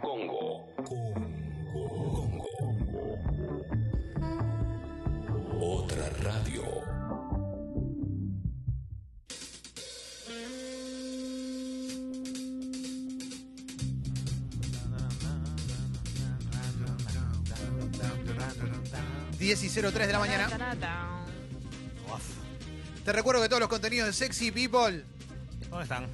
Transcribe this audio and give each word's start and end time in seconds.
Congo. 0.00 0.66
Congo. 0.84 1.26
Congo. 1.72 3.16
Otra 5.60 6.08
radio. 6.22 6.62
Diez 19.38 19.62
y 19.62 19.68
03 19.68 20.06
de 20.06 20.12
la 20.12 20.18
mañana. 20.18 20.48
Te 23.04 23.12
recuerdo 23.12 23.40
que 23.40 23.48
todos 23.48 23.60
los 23.60 23.68
contenidos 23.68 24.08
de 24.08 24.12
Sexy 24.12 24.50
People, 24.50 25.04
¿Dónde 25.70 25.82
están? 25.84 26.06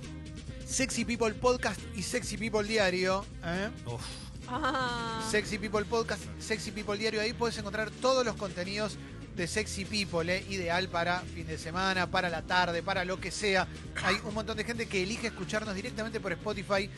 Sexy 0.73 1.05
People 1.05 1.35
Podcast 1.35 1.79
y 1.95 2.03
Sexy 2.03 2.39
People 2.39 2.67
Diario, 2.67 3.27
¿eh? 3.45 3.69
Uf. 3.85 4.01
Ah. 4.49 5.23
Sexy 5.31 5.59
People 5.59 5.85
Podcast, 5.85 6.23
Sexy 6.41 6.71
People 6.71 6.97
Diario, 6.97 7.21
ahí 7.21 7.35
puedes 7.35 7.59
encontrar 7.59 7.91
todos 7.91 8.25
los 8.25 8.37
contenidos 8.37 8.97
de 9.37 9.47
Sexy 9.47 9.85
People, 9.85 10.35
¿eh? 10.35 10.43
ideal 10.49 10.89
para 10.89 11.21
fin 11.21 11.47
de 11.47 11.59
semana, 11.59 12.11
para 12.11 12.31
la 12.31 12.41
tarde, 12.41 12.83
para 12.83 13.05
lo 13.05 13.21
que 13.21 13.31
sea. 13.31 13.69
Hay 14.03 14.17
un 14.25 14.33
montón 14.33 14.57
de 14.57 14.65
gente 14.65 14.87
que 14.87 15.03
elige 15.03 15.27
escucharnos 15.27 15.75
directamente 15.75 16.21
por 16.21 16.33
Spotify 16.33 16.89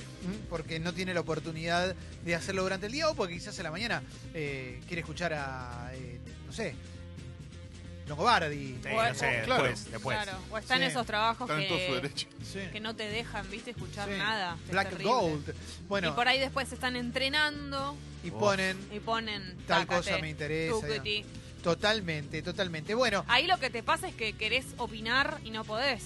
porque 0.48 0.78
no 0.78 0.92
tiene 0.94 1.12
la 1.12 1.20
oportunidad 1.20 1.96
de 2.24 2.34
hacerlo 2.36 2.62
durante 2.62 2.86
el 2.86 2.92
día 2.92 3.08
o 3.08 3.16
porque 3.16 3.34
quizás 3.34 3.58
en 3.58 3.64
la 3.64 3.72
mañana 3.72 4.04
eh, 4.34 4.80
quiere 4.86 5.00
escuchar 5.00 5.32
a, 5.32 5.90
eh, 5.94 6.20
no 6.46 6.52
sé, 6.52 6.76
Longobardi. 8.06 8.78
Sí, 8.82 8.88
no 8.94 9.14
sé, 9.14 9.42
claro. 9.44 9.64
después, 9.64 9.90
después. 9.90 10.16
Claro, 10.22 10.38
o 10.50 10.58
están 10.58 10.78
Sí. 10.80 10.84
esos 10.86 11.06
trabajos 11.06 11.48
Está 11.48 11.62
en 11.62 11.68
todo 11.68 11.78
su 11.78 11.86
que, 11.86 11.92
derecho. 11.94 12.26
Sí. 12.42 12.60
que 12.72 12.80
no 12.80 12.94
te 12.94 13.08
dejan, 13.08 13.50
viste, 13.50 13.70
escuchar 13.70 14.08
Sí. 14.08 14.16
nada. 14.18 14.56
Es 14.66 14.70
Black 14.72 14.90
terrible. 14.90 15.12
Gold. 15.12 15.54
Bueno, 15.88 16.08
Y 16.08 16.12
por 16.12 16.28
ahí 16.28 16.38
después 16.38 16.68
se 16.68 16.74
están 16.74 16.96
entrenando 16.96 17.96
y 18.22 18.30
ponen 18.30 18.78
y 18.92 19.00
ponen 19.00 19.56
Tal 19.66 19.86
tácate, 19.86 20.10
cosa 20.10 20.18
me 20.18 20.28
interesa, 20.30 20.74
tucuti. 20.86 21.24
totalmente, 21.62 22.42
totalmente. 22.42 22.94
Bueno, 22.94 23.24
Ahí 23.28 23.46
lo 23.46 23.58
que 23.58 23.70
te 23.70 23.82
pasa 23.82 24.06
es 24.08 24.14
que 24.14 24.34
querés 24.34 24.66
opinar 24.76 25.38
y 25.44 25.50
no 25.50 25.64
podés. 25.64 26.02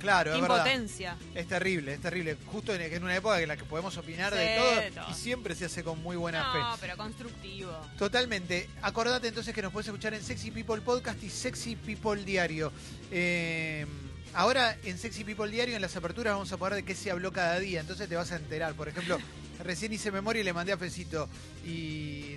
Claro, 0.00 0.34
es 0.34 0.40
verdad. 0.40 0.56
Impotencia. 0.66 1.16
Es 1.34 1.46
terrible, 1.46 1.94
es 1.94 2.00
terrible. 2.00 2.36
Justo 2.46 2.74
en, 2.74 2.80
en 2.82 3.02
una 3.04 3.14
época 3.14 3.40
en 3.40 3.46
la 3.48 3.56
que 3.56 3.64
podemos 3.64 3.96
opinar 3.96 4.34
de, 4.34 4.56
todo, 4.56 4.76
de 4.80 4.90
todo. 4.90 5.04
y 5.10 5.14
siempre 5.14 5.54
se 5.54 5.66
hace 5.66 5.84
con 5.84 6.02
muy 6.02 6.16
buena 6.16 6.42
No, 6.52 6.52
fe. 6.76 6.78
pero 6.80 6.96
constructivo. 6.96 7.70
Totalmente. 7.98 8.68
Acordate 8.82 9.28
entonces 9.28 9.54
que 9.54 9.62
nos 9.62 9.72
puedes 9.72 9.86
escuchar 9.86 10.14
en 10.14 10.22
Sexy 10.22 10.50
People 10.50 10.80
Podcast 10.80 11.22
y 11.22 11.30
Sexy 11.30 11.76
People 11.76 12.24
Diario. 12.24 12.72
Eh, 13.12 13.86
ahora 14.34 14.76
en 14.84 14.98
Sexy 14.98 15.24
People 15.24 15.50
Diario, 15.50 15.76
en 15.76 15.82
las 15.82 15.94
aperturas, 15.96 16.32
vamos 16.34 16.50
a 16.52 16.56
poner 16.56 16.74
de 16.76 16.84
qué 16.84 16.94
se 16.94 17.10
habló 17.10 17.32
cada 17.32 17.58
día. 17.60 17.80
Entonces 17.80 18.08
te 18.08 18.16
vas 18.16 18.32
a 18.32 18.36
enterar. 18.36 18.74
Por 18.74 18.88
ejemplo, 18.88 19.18
recién 19.64 19.92
hice 19.92 20.10
memoria 20.10 20.40
y 20.40 20.44
le 20.44 20.52
mandé 20.52 20.72
a 20.72 20.78
Fecito. 20.78 21.28
Y 21.64 22.36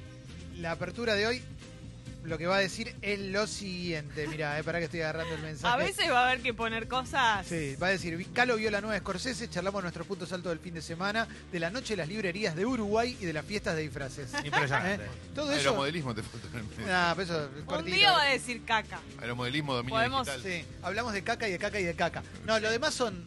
la 0.58 0.72
apertura 0.72 1.16
de 1.16 1.26
hoy, 1.28 1.42
lo 2.24 2.38
que 2.38 2.48
va 2.48 2.58
a 2.58 2.60
decir 2.60 2.96
es 3.02 3.20
lo 3.20 3.48
siguiente. 3.48 4.28
Mira, 4.28 4.58
eh, 4.60 4.64
para 4.64 4.80
que 4.80 4.86
estoy 4.86 5.02
agarrando 5.02 5.36
el 5.36 5.42
mensaje. 5.42 5.74
A 5.74 5.78
veces 5.78 6.10
va 6.10 6.22
a 6.26 6.28
haber 6.30 6.42
que 6.42 6.54
poner 6.54 6.88
cosas. 6.88 7.46
Sí, 7.46 7.76
va 7.82 7.88
a 7.88 7.90
decir, 7.92 8.18
Calo 8.34 8.56
vio 8.56 8.72
la 8.72 8.82
nueva 8.82 8.98
Scorsese, 9.00 9.50
charlamos 9.50 9.82
nuestros 9.84 10.08
puntos 10.08 10.32
altos 10.32 10.50
del 10.52 10.60
fin 10.60 10.74
de 10.74 10.82
semana, 10.82 11.28
de 11.52 11.60
la 11.60 11.70
noche 11.70 11.94
de 11.94 11.98
las 11.98 12.08
librerías 12.08 12.56
de 12.56 12.66
Uruguay 12.66 13.18
y 13.20 13.26
de 13.26 13.34
las 13.34 13.46
fiestas 13.46 13.76
de 13.76 13.82
disfraces. 13.84 14.32
Impresionante. 14.44 15.06
¿Eh? 15.06 15.08
Todo 15.36 15.52
eso... 15.52 15.70
Aeromodelismo 15.70 16.16
te 16.16 16.24
falta 16.24 16.48
en 16.58 16.82
el. 16.82 16.88
Nah, 16.88 17.14
pero 17.16 17.24
eso 17.24 17.44
es 17.46 17.60
Un 17.60 17.66
cortito. 17.66 17.96
día 17.96 18.12
va 18.12 18.22
a 18.24 18.26
decir 18.30 18.64
caca. 18.66 19.00
Aeromodelismo, 19.22 19.76
dominio 19.76 19.96
Podemos- 19.96 20.26
digital. 20.28 20.52
Sí, 20.52 20.66
hablamos 20.82 21.14
de 21.14 21.24
caca 21.24 21.48
y 21.48 21.52
de 21.52 21.60
caca 21.60 21.80
y 21.80 21.84
de 21.84 21.96
caca. 21.96 22.24
No, 22.46 22.60
lo 22.60 22.72
demás 22.72 22.94
son 22.94 23.26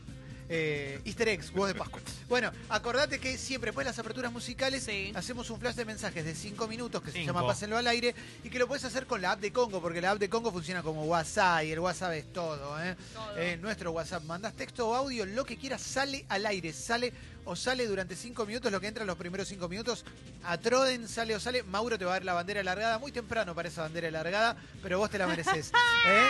eh, 0.48 1.00
easter 1.04 1.28
eggs, 1.28 1.50
huevos 1.50 1.68
de 1.68 1.74
Pascua. 1.78 2.00
Bueno, 2.28 2.50
acordate 2.68 3.18
que 3.18 3.36
siempre 3.38 3.68
después 3.70 3.84
de 3.84 3.90
las 3.90 3.98
aperturas 3.98 4.32
musicales 4.32 4.82
Sí. 4.84 5.12
hacemos 5.14 5.48
un 5.50 5.58
flash 5.60 5.74
de 5.74 5.84
mensajes 5.84 6.24
de 6.24 6.34
5 6.34 6.66
minutos 6.68 7.02
que 7.02 7.10
se 7.12 7.24
llama 7.24 7.46
Pásenlo 7.46 7.76
al 7.76 7.86
aire 7.86 8.14
y 8.44 8.50
que 8.50 8.58
lo 8.58 8.66
puedes 8.68 8.84
hacer 8.84 9.06
con 9.06 9.20
la 9.22 9.32
app 9.32 9.40
de 9.40 9.52
Congo, 9.52 9.80
porque 9.80 10.00
la 10.00 10.12
app 10.12 10.18
de 10.18 10.28
Congo 10.28 10.52
funciona 10.52 10.82
como 10.82 11.04
WhatsApp 11.04 11.64
y 11.64 11.72
el 11.72 11.80
WhatsApp 11.80 12.12
es 12.12 12.32
todo. 12.32 12.82
¿eh? 12.82 12.96
Todo. 13.14 13.36
Eh, 13.38 13.56
nuestro 13.56 13.92
WhatsApp, 13.92 14.24
mandás 14.24 14.54
texto 14.54 14.88
o 14.88 14.94
audio, 14.94 15.26
lo 15.26 15.44
que 15.44 15.56
quieras, 15.56 15.82
sale 15.82 16.24
al 16.28 16.46
aire, 16.46 16.72
sale 16.72 17.12
o 17.44 17.54
sale 17.54 17.86
durante 17.86 18.16
5 18.16 18.44
minutos, 18.46 18.72
lo 18.72 18.80
que 18.80 18.88
entra 18.88 19.02
en 19.02 19.06
los 19.06 19.16
primeros 19.16 19.46
5 19.48 19.68
minutos. 19.68 20.04
A 20.44 20.58
Troden 20.58 21.06
sale 21.08 21.34
o 21.34 21.40
sale, 21.40 21.62
Mauro 21.62 21.98
te 21.98 22.04
va 22.04 22.12
a 22.12 22.14
dar 22.14 22.24
la 22.24 22.34
bandera 22.34 22.60
alargada, 22.60 22.98
muy 22.98 23.12
temprano 23.12 23.54
para 23.54 23.68
esa 23.68 23.82
bandera 23.82 24.08
alargada, 24.08 24.56
pero 24.82 24.98
vos 24.98 25.10
te 25.10 25.18
la 25.18 25.26
mereces. 25.26 25.70
¿eh? 26.06 26.26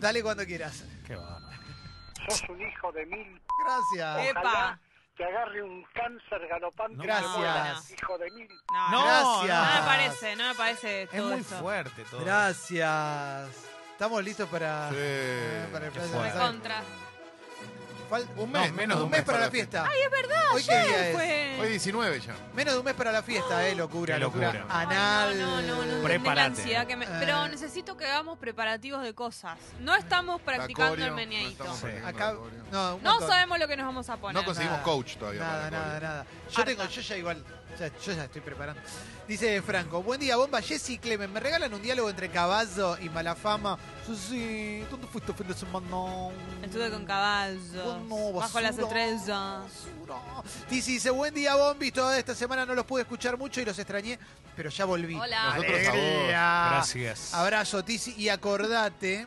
Dale 0.00 0.22
cuando 0.22 0.44
quieras. 0.44 0.82
Qué 1.06 1.14
va. 1.16 1.40
Sos 2.28 2.42
un 2.48 2.60
hijo 2.60 2.92
de 2.92 3.06
mil. 3.06 3.42
Gracias. 3.64 4.28
Epa. 4.30 4.40
Ojalá 4.40 4.80
te 5.16 5.24
agarre 5.24 5.62
un 5.62 5.84
cáncer 5.94 6.46
galopante. 6.48 7.02
Gracias. 7.02 7.90
Hijo 7.92 8.18
de 8.18 8.30
mil. 8.30 8.48
No, 8.72 8.90
No, 8.90 9.42
Gracias. 9.44 9.74
no 9.74 9.80
me 9.80 9.86
parece, 9.86 10.36
no 10.36 10.48
me 10.48 10.54
parece 10.54 11.02
Es 11.02 11.10
todo 11.10 11.28
muy 11.30 11.40
eso. 11.40 11.58
fuerte 11.60 12.04
todo. 12.10 12.24
Gracias. 12.24 13.66
Estamos 13.92 14.24
listos 14.24 14.48
para, 14.48 14.88
Sí. 14.90 14.94
eh, 14.98 15.68
para 15.72 15.86
el 15.88 15.92
mensajes. 15.94 16.34
Contra. 16.34 16.82
Un 18.36 18.50
mes, 18.50 18.70
No, 18.70 18.76
menos 18.76 18.98
de 18.98 19.04
un 19.04 19.10
mes 19.10 19.22
para 19.22 19.38
la 19.40 19.50
fiesta. 19.50 19.86
Ay, 19.88 19.98
es 20.04 20.10
verdad. 20.10 20.42
Hoy 20.54 20.62
qué 20.64 20.78
día 20.80 21.08
es. 21.10 21.14
Fue... 21.14 21.58
Hoy 21.60 21.68
19 21.68 22.20
ya. 22.20 22.34
Menos 22.54 22.74
de 22.74 22.78
un 22.80 22.84
mes 22.84 22.94
para 22.94 23.12
la 23.12 23.22
fiesta, 23.22 23.66
eh, 23.68 23.74
locura, 23.76 24.14
Qué 24.14 24.20
locura. 24.20 24.52
locura. 24.52 24.66
Anal. 24.80 25.38
No, 25.38 25.46
no, 25.46 25.62
no, 25.62 25.76
no, 25.76 25.82
entendés 25.84 26.02
Prepárate. 26.04 26.34
la 26.40 26.44
ansiedad 26.46 26.86
que 26.86 26.96
me- 26.96 27.04
Eh. 27.04 27.08
Pero 27.20 27.46
necesito 27.48 27.96
que 27.96 28.06
hagamos 28.06 28.38
preparativos 28.38 29.02
de 29.02 29.14
cosas. 29.14 29.58
No 29.80 29.94
estamos 29.94 30.40
practicando 30.40 30.86
Acorio, 30.86 31.04
el 31.06 31.10
no 31.10 31.16
meneadito. 31.16 31.50
estamos 31.64 31.76
Sí. 31.78 31.86
practicando 31.86 32.08
Acá, 32.08 32.32
no, 32.72 32.96
un 32.96 33.02
No 33.02 33.10
montón. 33.12 33.28
sabemos 33.28 33.58
lo 33.58 33.68
que 33.68 33.76
nos 33.76 33.86
vamos 33.86 34.10
a 34.10 34.16
poner. 34.16 34.34
No 34.34 34.44
conseguimos 34.44 34.78
Nada. 34.78 34.84
coach 34.84 35.16
todavía. 35.16 35.40
Nada, 35.42 35.70
para 35.70 35.78
nada, 35.78 36.00
nada. 36.00 36.26
Yo 36.50 36.64
tengo, 36.64 36.84
yo 36.84 37.00
ya 37.00 37.16
igual, 37.16 37.44
ya- 37.78 37.88
yo 37.88 38.12
ya 38.12 38.24
estoy 38.24 38.40
preparando. 38.40 38.80
Dice 39.28 39.62
Franco, 39.62 40.02
buen 40.02 40.18
día, 40.18 40.36
bomba, 40.36 40.60
Jessy 40.60 40.94
y 40.94 40.98
Clemen, 40.98 41.32
¿me 41.32 41.38
regalan 41.38 41.72
un 41.72 41.80
diálogo 41.82 42.10
entre 42.10 42.28
Caballo 42.30 42.98
y 42.98 43.08
Malafama? 43.08 43.78
Sí, 44.06 44.16
sí, 44.16 44.86
¿dónde 44.90 45.06
fuiste 45.06 45.30
el 45.30 45.38
fin 45.38 45.46
de 45.46 45.54
semana? 45.54 45.86
Estuve 46.64 46.90
con 46.90 47.04
caballos. 47.06 47.98
Bueno, 48.08 48.32
bajo 48.38 48.60
las 48.60 48.78
estrellas. 48.78 49.62
Tizi 50.68 50.94
dice, 50.94 51.10
buen 51.10 51.34
día, 51.34 51.54
Bombis, 51.54 51.92
toda 51.92 52.18
esta 52.18 52.34
semana 52.34 52.66
no 52.66 52.74
los 52.74 52.84
pude 52.84 53.02
escuchar 53.02 53.38
mucho 53.38 53.60
y 53.60 53.64
los 53.64 53.78
extrañé, 53.78 54.18
pero 54.56 54.70
ya 54.70 54.84
volví. 54.84 55.14
Hola. 55.16 55.54
Nosotros 55.54 55.72
a 55.72 55.90
vos. 55.90 55.98
Alegría. 55.98 56.68
Gracias. 56.70 57.34
Abrazo, 57.34 57.84
Tizi, 57.84 58.14
y 58.16 58.28
acordate 58.28 59.26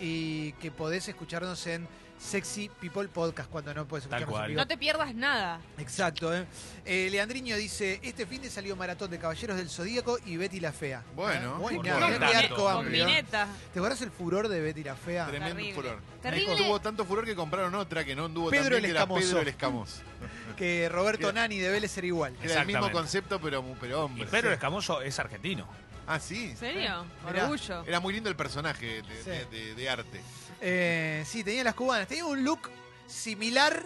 y 0.00 0.52
que 0.54 0.70
podés 0.70 1.08
escucharnos 1.08 1.66
en 1.66 1.86
Sexy 2.22 2.70
People 2.80 3.08
Podcast 3.08 3.50
cuando 3.50 3.74
no 3.74 3.86
puedes 3.86 4.06
cual. 4.32 4.48
vivo. 4.48 4.60
No 4.60 4.66
te 4.66 4.78
pierdas 4.78 5.14
nada. 5.14 5.60
Exacto, 5.78 6.34
¿eh? 6.34 6.46
Eh, 6.84 7.08
Leandriño 7.10 7.56
dice, 7.56 7.98
este 8.02 8.26
fin 8.26 8.40
de 8.42 8.48
salió 8.48 8.76
maratón 8.76 9.10
de 9.10 9.18
Caballeros 9.18 9.56
del 9.56 9.68
Zodíaco 9.68 10.18
y 10.24 10.36
Betty 10.36 10.60
la 10.60 10.72
Fea. 10.72 11.02
Bueno, 11.16 11.56
¿Eh? 11.56 11.58
Bueno, 11.58 11.82
qué 11.82 11.90
arco 11.90 12.68
amplio. 12.68 13.06
¿Te 13.06 13.78
acuerdas 13.78 14.00
el 14.02 14.10
furor 14.10 14.48
de 14.48 14.60
Betty 14.60 14.84
la 14.84 14.94
Fea? 14.94 15.26
Tremendo 15.26 15.56
Terrible. 15.56 15.74
furor. 15.74 15.98
Terrible. 16.22 16.56
Tuvo 16.56 16.80
tanto 16.80 17.04
furor 17.04 17.24
que 17.24 17.34
compraron 17.34 17.74
otra 17.74 18.04
que 18.04 18.14
no 18.14 18.26
anduvo 18.26 18.50
Pedro 18.50 18.62
tan 18.64 18.70
bien, 18.82 18.84
el 18.84 18.96
que. 18.96 19.26
Pedro 19.26 19.40
el 19.42 19.48
Escamoso. 19.48 20.02
Que 20.56 20.88
Roberto 20.90 21.28
Que- 21.28 21.32
Nani 21.32 21.58
de 21.58 21.70
Vélez 21.70 21.96
era 21.98 22.06
igual. 22.06 22.36
Era 22.42 22.60
el 22.60 22.66
mismo 22.66 22.90
concepto, 22.92 23.40
pero, 23.40 23.64
pero 23.80 23.98
Y 23.98 24.00
hombre. 24.00 24.26
Pedro 24.26 24.50
Sí. 24.50 24.54
Escamoso 24.54 25.00
es 25.02 25.18
argentino. 25.18 25.66
Ah, 26.06 26.18
sí. 26.20 26.50
¿En 26.50 26.56
serio? 26.56 27.04
Orgullo. 27.26 27.84
Era 27.86 28.00
muy 28.00 28.12
lindo 28.12 28.28
el 28.28 28.36
personaje 28.36 29.02
de, 29.02 29.22
Sí. 29.22 29.30
de- 29.30 29.46
de- 29.46 29.74
de 29.74 29.88
arte. 29.90 30.20
Eh, 30.64 31.24
sí, 31.26 31.42
tenía 31.42 31.64
las 31.64 31.74
cubanas. 31.74 32.06
Tenía 32.06 32.24
un 32.24 32.44
look 32.44 32.70
similar 33.06 33.84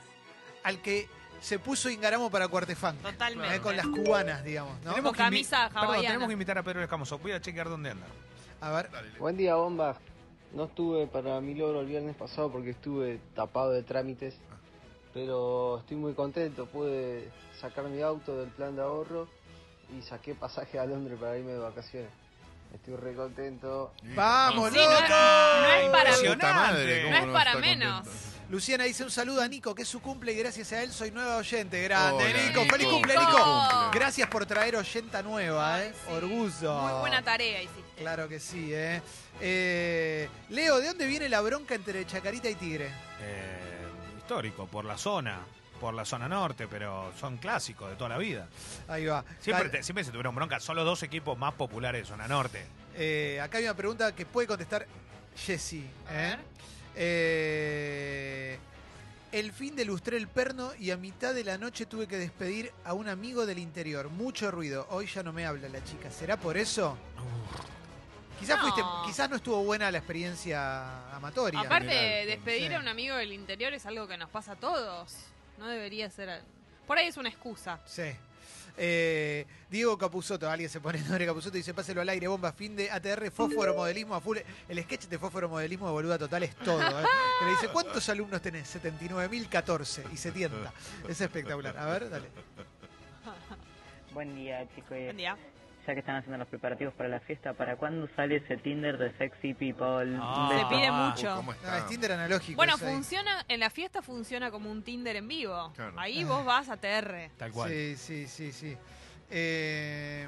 al 0.62 0.82
que 0.82 1.08
se 1.40 1.58
puso 1.58 1.88
Ingaramo 1.88 2.30
para 2.30 2.48
Cuartefán. 2.48 2.98
Totalmente. 2.98 3.56
Eh, 3.56 3.60
con 3.60 3.76
las 3.76 3.86
cubanas, 3.86 4.44
digamos, 4.44 4.78
¿no? 4.84 4.92
Con 4.92 5.12
que 5.12 5.18
camisa 5.18 5.70
Perdón, 5.72 6.00
tenemos 6.00 6.26
que 6.26 6.32
invitar 6.34 6.58
a 6.58 6.62
Pedro 6.62 6.82
Escamoso. 6.82 7.18
Voy 7.18 7.32
a 7.32 7.40
chequear 7.40 7.68
dónde 7.68 7.90
anda. 7.90 8.06
A 8.60 8.70
ver. 8.72 8.90
Buen 9.18 9.36
día, 9.36 9.54
bomba. 9.54 9.96
No 10.52 10.64
estuve 10.64 11.06
para 11.06 11.40
mi 11.40 11.54
logro 11.54 11.80
el 11.80 11.86
viernes 11.86 12.14
pasado 12.14 12.50
porque 12.50 12.70
estuve 12.70 13.20
tapado 13.34 13.72
de 13.72 13.82
trámites, 13.82 14.34
pero 15.14 15.78
estoy 15.78 15.96
muy 15.96 16.14
contento. 16.14 16.66
Pude 16.66 17.30
sacar 17.58 17.84
mi 17.84 18.02
auto 18.02 18.36
del 18.36 18.50
plan 18.50 18.76
de 18.76 18.82
ahorro 18.82 19.28
y 19.96 20.02
saqué 20.02 20.34
pasaje 20.34 20.78
a 20.78 20.86
Londres 20.86 21.18
para 21.18 21.38
irme 21.38 21.52
de 21.52 21.58
vacaciones. 21.58 22.10
Estoy 22.74 22.96
re 22.96 23.14
contento. 23.14 23.92
¡Vamos, 24.14 24.70
Sí, 24.70 24.76
no 24.76 24.82
es- 24.82 24.88
loco! 25.00 25.08
no 25.08 25.66
es 25.74 25.90
para- 25.90 26.54
madre, 26.54 27.10
No 27.10 27.16
es 27.16 27.26
para 27.32 27.54
menos. 27.56 28.02
contento. 28.02 28.26
Luciana 28.48 28.84
dice 28.84 29.02
un 29.02 29.10
saludo 29.10 29.42
a 29.42 29.48
Nico, 29.48 29.74
que 29.74 29.82
es 29.82 29.88
su 29.88 30.00
cumple 30.00 30.32
y 30.32 30.36
gracias 30.36 30.70
a 30.72 30.80
él 30.82 30.92
soy 30.92 31.10
nueva 31.10 31.36
oyente. 31.38 31.82
Grande, 31.82 32.24
Hola, 32.26 32.42
Nico. 32.46 32.60
Nico. 32.62 32.72
¡Feliz 32.76 32.88
cumple, 32.88 33.14
Nico. 33.18 33.30
Nico! 33.30 33.90
Gracias 33.92 34.28
por 34.28 34.46
traer 34.46 34.76
oyenta 34.76 35.20
nueva, 35.22 35.82
¿eh? 35.82 35.92
Sí. 35.92 36.12
Orgullo. 36.12 36.74
Muy 36.80 37.00
buena 37.00 37.22
tarea 37.22 37.60
hiciste. 37.62 37.82
Claro 37.98 38.28
que 38.28 38.38
sí, 38.38 38.68
¿eh? 38.72 39.02
Eh, 39.40 40.28
Leo, 40.50 40.78
¿de 40.78 40.86
dónde 40.88 41.06
viene 41.06 41.28
la 41.28 41.40
bronca 41.40 41.74
entre 41.74 42.06
Chacarita 42.06 42.48
y 42.48 42.54
Tigre? 42.54 42.86
Eh, 43.20 43.58
histórico, 44.18 44.66
por 44.68 44.84
la 44.84 44.96
zona. 44.96 45.40
Por 45.80 45.92
la 45.94 46.04
zona 46.04 46.28
norte, 46.28 46.66
pero 46.68 47.12
son 47.20 47.36
clásicos 47.36 47.90
de 47.90 47.96
toda 47.96 48.08
la 48.10 48.18
vida. 48.18 48.48
Ahí 48.88 49.04
va. 49.06 49.24
Siempre, 49.40 49.64
Cal- 49.64 49.70
te- 49.70 49.82
siempre 49.82 50.04
se 50.04 50.10
tuvieron 50.10 50.34
bronca. 50.34 50.58
Son 50.60 50.74
los 50.76 50.84
dos 50.84 51.02
equipos 51.02 51.36
más 51.38 51.52
populares 51.54 52.02
de 52.02 52.06
zona 52.08 52.26
norte. 52.26 52.64
Eh, 52.94 53.38
acá 53.42 53.58
hay 53.58 53.64
una 53.64 53.74
pregunta 53.74 54.14
que 54.14 54.24
puede 54.24 54.46
contestar 54.48 54.86
Jessy. 55.36 55.86
A 56.08 56.14
¿eh? 56.32 56.38
Eh, 56.94 58.58
El 59.32 59.52
fin 59.52 59.76
de 59.76 59.84
lustré 59.84 60.16
el 60.16 60.28
perno 60.28 60.72
y 60.78 60.90
a 60.92 60.96
mitad 60.96 61.34
de 61.34 61.44
la 61.44 61.58
noche 61.58 61.84
tuve 61.84 62.06
que 62.06 62.16
despedir 62.16 62.72
a 62.84 62.94
un 62.94 63.08
amigo 63.08 63.44
del 63.44 63.58
interior. 63.58 64.08
Mucho 64.08 64.50
ruido. 64.50 64.86
Hoy 64.90 65.06
ya 65.06 65.22
no 65.22 65.32
me 65.32 65.44
habla 65.44 65.68
la 65.68 65.84
chica. 65.84 66.10
¿Será 66.10 66.38
por 66.38 66.56
eso? 66.56 66.96
Quizás, 68.40 68.56
No. 68.58 68.62
fuiste, 68.62 68.82
quizás 69.06 69.28
no 69.30 69.36
estuvo 69.36 69.62
buena 69.64 69.90
la 69.90 69.98
experiencia 69.98 71.14
amatoria. 71.14 71.60
Aparte, 71.60 71.88
general, 71.90 72.26
despedir 72.28 72.68
sí. 72.68 72.74
a 72.74 72.78
un 72.80 72.88
amigo 72.88 73.16
del 73.16 73.32
interior 73.32 73.72
es 73.74 73.84
algo 73.86 74.06
que 74.06 74.16
nos 74.16 74.30
pasa 74.30 74.52
a 74.52 74.56
todos. 74.56 75.14
No 75.58 75.66
debería 75.66 76.10
ser. 76.10 76.42
Por 76.86 76.98
ahí 76.98 77.08
es 77.08 77.16
una 77.16 77.28
excusa. 77.28 77.80
Sí. 77.84 78.12
Eh, 78.78 79.46
Diego 79.70 79.96
Capuzoto, 79.96 80.50
alguien 80.50 80.68
se 80.68 80.80
pone 80.80 80.98
nombre 81.00 81.24
Capuzoto 81.24 81.56
y 81.56 81.60
dice, 81.60 81.72
páselo 81.72 82.02
al 82.02 82.08
aire, 82.10 82.28
bomba, 82.28 82.52
fin 82.52 82.76
de 82.76 82.90
ATR, 82.90 83.30
fósforo, 83.30 83.74
modelismo 83.74 84.14
a 84.14 84.20
full. 84.20 84.38
El 84.68 84.82
sketch 84.82 85.06
de 85.06 85.18
fósforo, 85.18 85.48
modelismo 85.48 85.86
de 85.86 85.92
boluda 85.92 86.18
total 86.18 86.42
es 86.42 86.54
todo. 86.56 86.80
¿eh? 86.82 87.04
Que 87.38 87.44
le 87.46 87.50
dice, 87.52 87.68
¿cuántos 87.68 88.08
alumnos 88.08 88.42
tenés? 88.42 88.76
79.014 88.76 90.12
y 90.12 90.16
se 90.16 90.32
tienta. 90.32 90.72
Es 91.08 91.20
espectacular. 91.20 91.76
A 91.76 91.86
ver, 91.86 92.10
dale. 92.10 92.28
Buen 94.12 94.34
día, 94.34 94.66
chicos. 94.74 94.90
Buen 94.90 95.16
día. 95.16 95.36
Ya 95.86 95.94
que 95.94 96.00
están 96.00 96.16
haciendo 96.16 96.38
los 96.38 96.48
preparativos 96.48 96.92
para 96.94 97.08
la 97.08 97.20
fiesta, 97.20 97.52
¿para 97.52 97.76
cuándo 97.76 98.08
sale 98.16 98.36
ese 98.36 98.56
Tinder 98.56 98.98
de 98.98 99.12
Sexy 99.18 99.54
People? 99.54 100.18
Ah. 100.20 100.48
Se 100.50 100.74
pide 100.74 100.88
Ah, 100.88 101.08
mucho. 101.10 101.36
¿Cómo 101.36 101.52
No, 101.52 101.56
está? 101.58 101.78
es 101.78 101.86
Tinder 101.86 102.12
analógico. 102.12 102.56
Bueno, 102.56 102.74
ahí. 102.74 102.92
funciona, 102.92 103.44
en 103.46 103.60
la 103.60 103.70
fiesta 103.70 104.02
funciona 104.02 104.50
como 104.50 104.68
un 104.70 104.82
Tinder 104.82 105.14
en 105.14 105.28
vivo. 105.28 105.72
Claro. 105.76 105.92
Ahí 105.96 106.24
vos 106.24 106.44
vas 106.44 106.68
a 106.70 106.76
TR. 106.76 107.30
Tal 107.36 107.52
cual. 107.52 107.70
Sí, 107.70 107.94
sí, 107.96 108.26
sí, 108.26 108.50
sí. 108.52 108.76
Eh, 109.30 110.26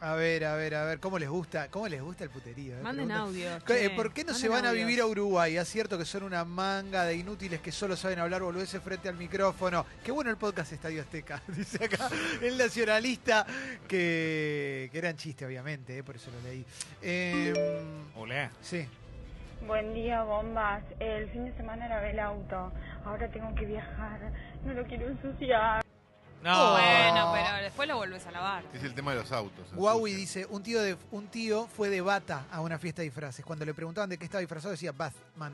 a 0.00 0.14
ver, 0.14 0.44
a 0.44 0.54
ver, 0.56 0.74
a 0.74 0.84
ver, 0.84 0.98
¿cómo 0.98 1.18
les 1.18 1.28
gusta, 1.28 1.68
cómo 1.68 1.86
les 1.88 2.00
gusta 2.02 2.24
el 2.24 2.30
puterío? 2.30 2.76
eh? 2.76 2.80
Manden 2.82 3.08
Pregunta. 3.08 3.28
audio. 3.28 3.56
Eh, 3.76 3.88
che. 3.88 3.90
¿Por 3.90 4.12
qué 4.12 4.24
no 4.24 4.32
se 4.34 4.48
van 4.48 4.64
a 4.66 4.72
vivir 4.72 5.00
a 5.00 5.06
Uruguay? 5.06 5.56
Es 5.56 5.68
cierto 5.68 5.98
que 5.98 6.04
son 6.04 6.22
una 6.22 6.44
manga 6.44 7.04
de 7.04 7.16
inútiles 7.16 7.60
que 7.60 7.70
solo 7.70 7.96
saben 7.96 8.18
hablar 8.18 8.42
boludeces 8.42 8.82
frente 8.82 9.08
al 9.08 9.16
micrófono. 9.16 9.84
Qué 10.02 10.10
bueno 10.12 10.30
el 10.30 10.36
podcast 10.38 10.72
Estadio 10.72 11.02
Azteca, 11.02 11.42
dice 11.48 11.84
acá 11.84 12.08
el 12.40 12.56
nacionalista, 12.56 13.46
que, 13.86 14.88
que 14.90 14.98
eran 14.98 15.16
chiste, 15.16 15.44
obviamente, 15.44 15.98
eh, 15.98 16.02
por 16.02 16.16
eso 16.16 16.30
lo 16.30 16.48
leí. 16.48 16.64
Eh, 17.02 17.52
Olé. 18.16 18.50
sí, 18.62 18.86
Buen 19.66 19.92
día, 19.92 20.22
bombas. 20.22 20.82
El 20.98 21.28
fin 21.30 21.44
de 21.44 21.52
semana 21.58 21.86
lavé 21.86 22.12
el 22.12 22.18
auto. 22.20 22.72
Ahora 23.04 23.28
tengo 23.30 23.54
que 23.54 23.66
viajar. 23.66 24.18
No 24.64 24.72
lo 24.72 24.84
quiero 24.84 25.06
ensuciar. 25.08 25.82
No. 26.42 26.72
Bueno, 26.72 27.32
pero 27.34 27.62
después 27.62 27.88
lo 27.88 27.96
volvés 27.96 28.26
a 28.26 28.30
lavar. 28.30 28.64
Es 28.72 28.82
el 28.82 28.94
tema 28.94 29.12
de 29.12 29.20
los 29.20 29.30
autos. 29.32 29.66
Huawei 29.74 30.14
dice, 30.14 30.46
un 30.48 30.62
tío, 30.62 30.80
de, 30.80 30.96
un 31.10 31.26
tío 31.28 31.66
fue 31.66 31.90
de 31.90 32.00
bata 32.00 32.46
a 32.50 32.60
una 32.60 32.78
fiesta 32.78 33.02
de 33.02 33.08
disfraces. 33.08 33.44
Cuando 33.44 33.64
le 33.64 33.74
preguntaban 33.74 34.08
de 34.08 34.18
qué 34.18 34.24
estaba 34.24 34.40
disfrazado, 34.40 34.72
decía 34.72 34.92
Batman. 34.92 35.52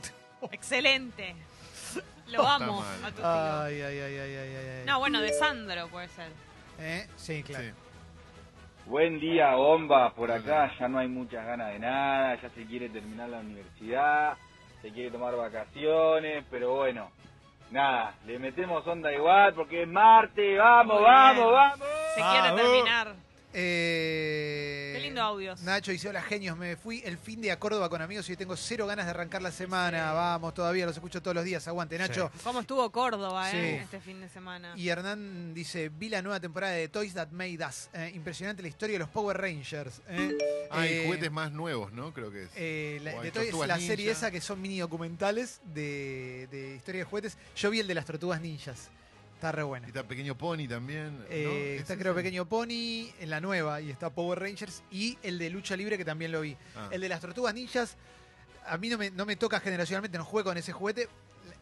Excelente. 0.50 1.34
Lo 2.28 2.46
amo 2.46 2.80
mal. 2.80 3.04
a 3.04 3.10
tu 3.10 3.16
tío. 3.16 3.62
Ay, 3.62 3.80
ay, 3.80 3.98
ay, 3.98 4.18
ay, 4.18 4.36
ay, 4.36 4.56
ay, 4.56 4.68
ay. 4.80 4.84
No, 4.86 4.98
bueno, 4.98 5.20
de 5.20 5.32
Sandro 5.32 5.88
puede 5.88 6.08
ser. 6.08 6.28
¿Eh? 6.78 7.06
Sí, 7.16 7.42
claro. 7.42 7.64
Sí. 7.64 7.70
Buen 8.86 9.18
día, 9.18 9.54
bomba. 9.54 10.12
Por 10.12 10.30
acá 10.30 10.70
ya 10.78 10.88
no 10.88 10.98
hay 10.98 11.08
muchas 11.08 11.46
ganas 11.46 11.72
de 11.72 11.78
nada. 11.78 12.40
Ya 12.40 12.50
se 12.50 12.64
quiere 12.66 12.88
terminar 12.88 13.28
la 13.28 13.38
universidad. 13.38 14.36
Se 14.82 14.90
quiere 14.90 15.10
tomar 15.10 15.34
vacaciones. 15.36 16.44
Pero 16.50 16.74
bueno, 16.74 17.10
nada. 17.70 18.14
Le 18.26 18.38
metemos 18.38 18.86
onda 18.86 19.12
igual 19.12 19.54
porque 19.54 19.82
es 19.82 19.88
Marte. 19.88 20.56
¡Vamos, 20.58 21.00
vamos, 21.02 21.52
vamos! 21.52 21.86
Se 22.14 22.22
Ah, 22.22 22.30
quiere 22.32 22.52
uh. 22.52 22.56
terminar. 22.56 23.14
Eh, 23.58 24.92
Qué 24.94 25.00
lindo 25.00 25.22
audios. 25.22 25.62
Nacho 25.62 25.90
dice, 25.90 26.10
hola 26.10 26.20
genios, 26.20 26.58
me 26.58 26.76
fui 26.76 27.00
el 27.06 27.16
fin 27.16 27.40
de 27.40 27.50
a 27.50 27.58
Córdoba 27.58 27.88
con 27.88 28.02
amigos 28.02 28.28
y 28.28 28.32
hoy 28.32 28.36
tengo 28.36 28.54
cero 28.54 28.86
ganas 28.86 29.06
de 29.06 29.10
arrancar 29.12 29.40
la 29.40 29.50
semana. 29.50 30.12
Vamos, 30.12 30.52
todavía 30.52 30.84
los 30.84 30.94
escucho 30.94 31.22
todos 31.22 31.34
los 31.34 31.44
días. 31.44 31.66
Aguante, 31.66 31.96
Nacho. 31.96 32.30
¿Cómo 32.44 32.60
estuvo 32.60 32.90
Córdoba, 32.92 33.50
Sí. 33.50 33.56
eh? 33.56 33.80
Este 33.82 33.98
fin 34.00 34.20
de 34.20 34.28
semana. 34.28 34.74
Y 34.76 34.88
Hernán 34.90 35.54
dice, 35.54 35.88
vi 35.88 36.10
la 36.10 36.20
nueva 36.20 36.38
temporada 36.38 36.74
de 36.74 36.88
Toys 36.88 37.14
That 37.14 37.28
Made 37.30 37.58
Us. 37.66 37.88
Eh, 37.94 38.12
impresionante 38.14 38.60
la 38.60 38.68
historia 38.68 38.94
de 38.94 38.98
los 39.00 39.08
Power 39.08 39.38
Rangers. 39.38 40.02
eh. 40.08 40.36
Hay 40.70 40.88
Eh, 40.92 41.02
juguetes 41.06 41.32
más 41.32 41.50
nuevos, 41.50 41.92
¿no? 41.92 42.12
Creo 42.12 42.30
que 42.30 42.42
es. 42.44 42.50
eh, 42.56 43.00
la, 43.02 43.22
de 43.22 43.30
Toys, 43.30 43.54
la 43.66 43.76
Ninja. 43.78 43.86
serie 43.90 44.10
esa 44.10 44.30
que 44.30 44.40
son 44.42 44.60
mini 44.60 44.80
documentales 44.80 45.60
de, 45.64 46.46
de 46.50 46.76
historia 46.76 47.00
de 47.00 47.04
juguetes. 47.04 47.38
Yo 47.56 47.70
vi 47.70 47.80
el 47.80 47.86
de 47.86 47.94
las 47.94 48.04
tortugas 48.04 48.40
ninjas. 48.40 48.90
Está 49.36 49.52
re 49.52 49.62
buena. 49.62 49.86
Y 49.86 49.90
está 49.90 50.02
Pequeño 50.02 50.36
Pony 50.36 50.66
también. 50.66 51.18
¿no? 51.18 51.24
Eh, 51.28 51.74
¿Es 51.76 51.82
está 51.82 51.98
creo 51.98 52.14
Pequeño 52.14 52.46
Pony 52.46 53.10
en 53.20 53.28
la 53.28 53.38
nueva 53.38 53.82
y 53.82 53.90
está 53.90 54.08
Power 54.08 54.40
Rangers 54.40 54.82
y 54.90 55.18
el 55.22 55.38
de 55.38 55.50
lucha 55.50 55.76
libre 55.76 55.98
que 55.98 56.06
también 56.06 56.32
lo 56.32 56.40
vi. 56.40 56.56
Ah. 56.74 56.88
El 56.90 57.02
de 57.02 57.08
las 57.10 57.20
tortugas 57.20 57.54
ninjas, 57.54 57.96
a 58.66 58.78
mí 58.78 58.88
no 58.88 58.96
me, 58.96 59.10
no 59.10 59.26
me 59.26 59.36
toca 59.36 59.60
generacionalmente, 59.60 60.16
no 60.16 60.24
juego 60.24 60.48
con 60.48 60.56
ese 60.56 60.72
juguete. 60.72 61.08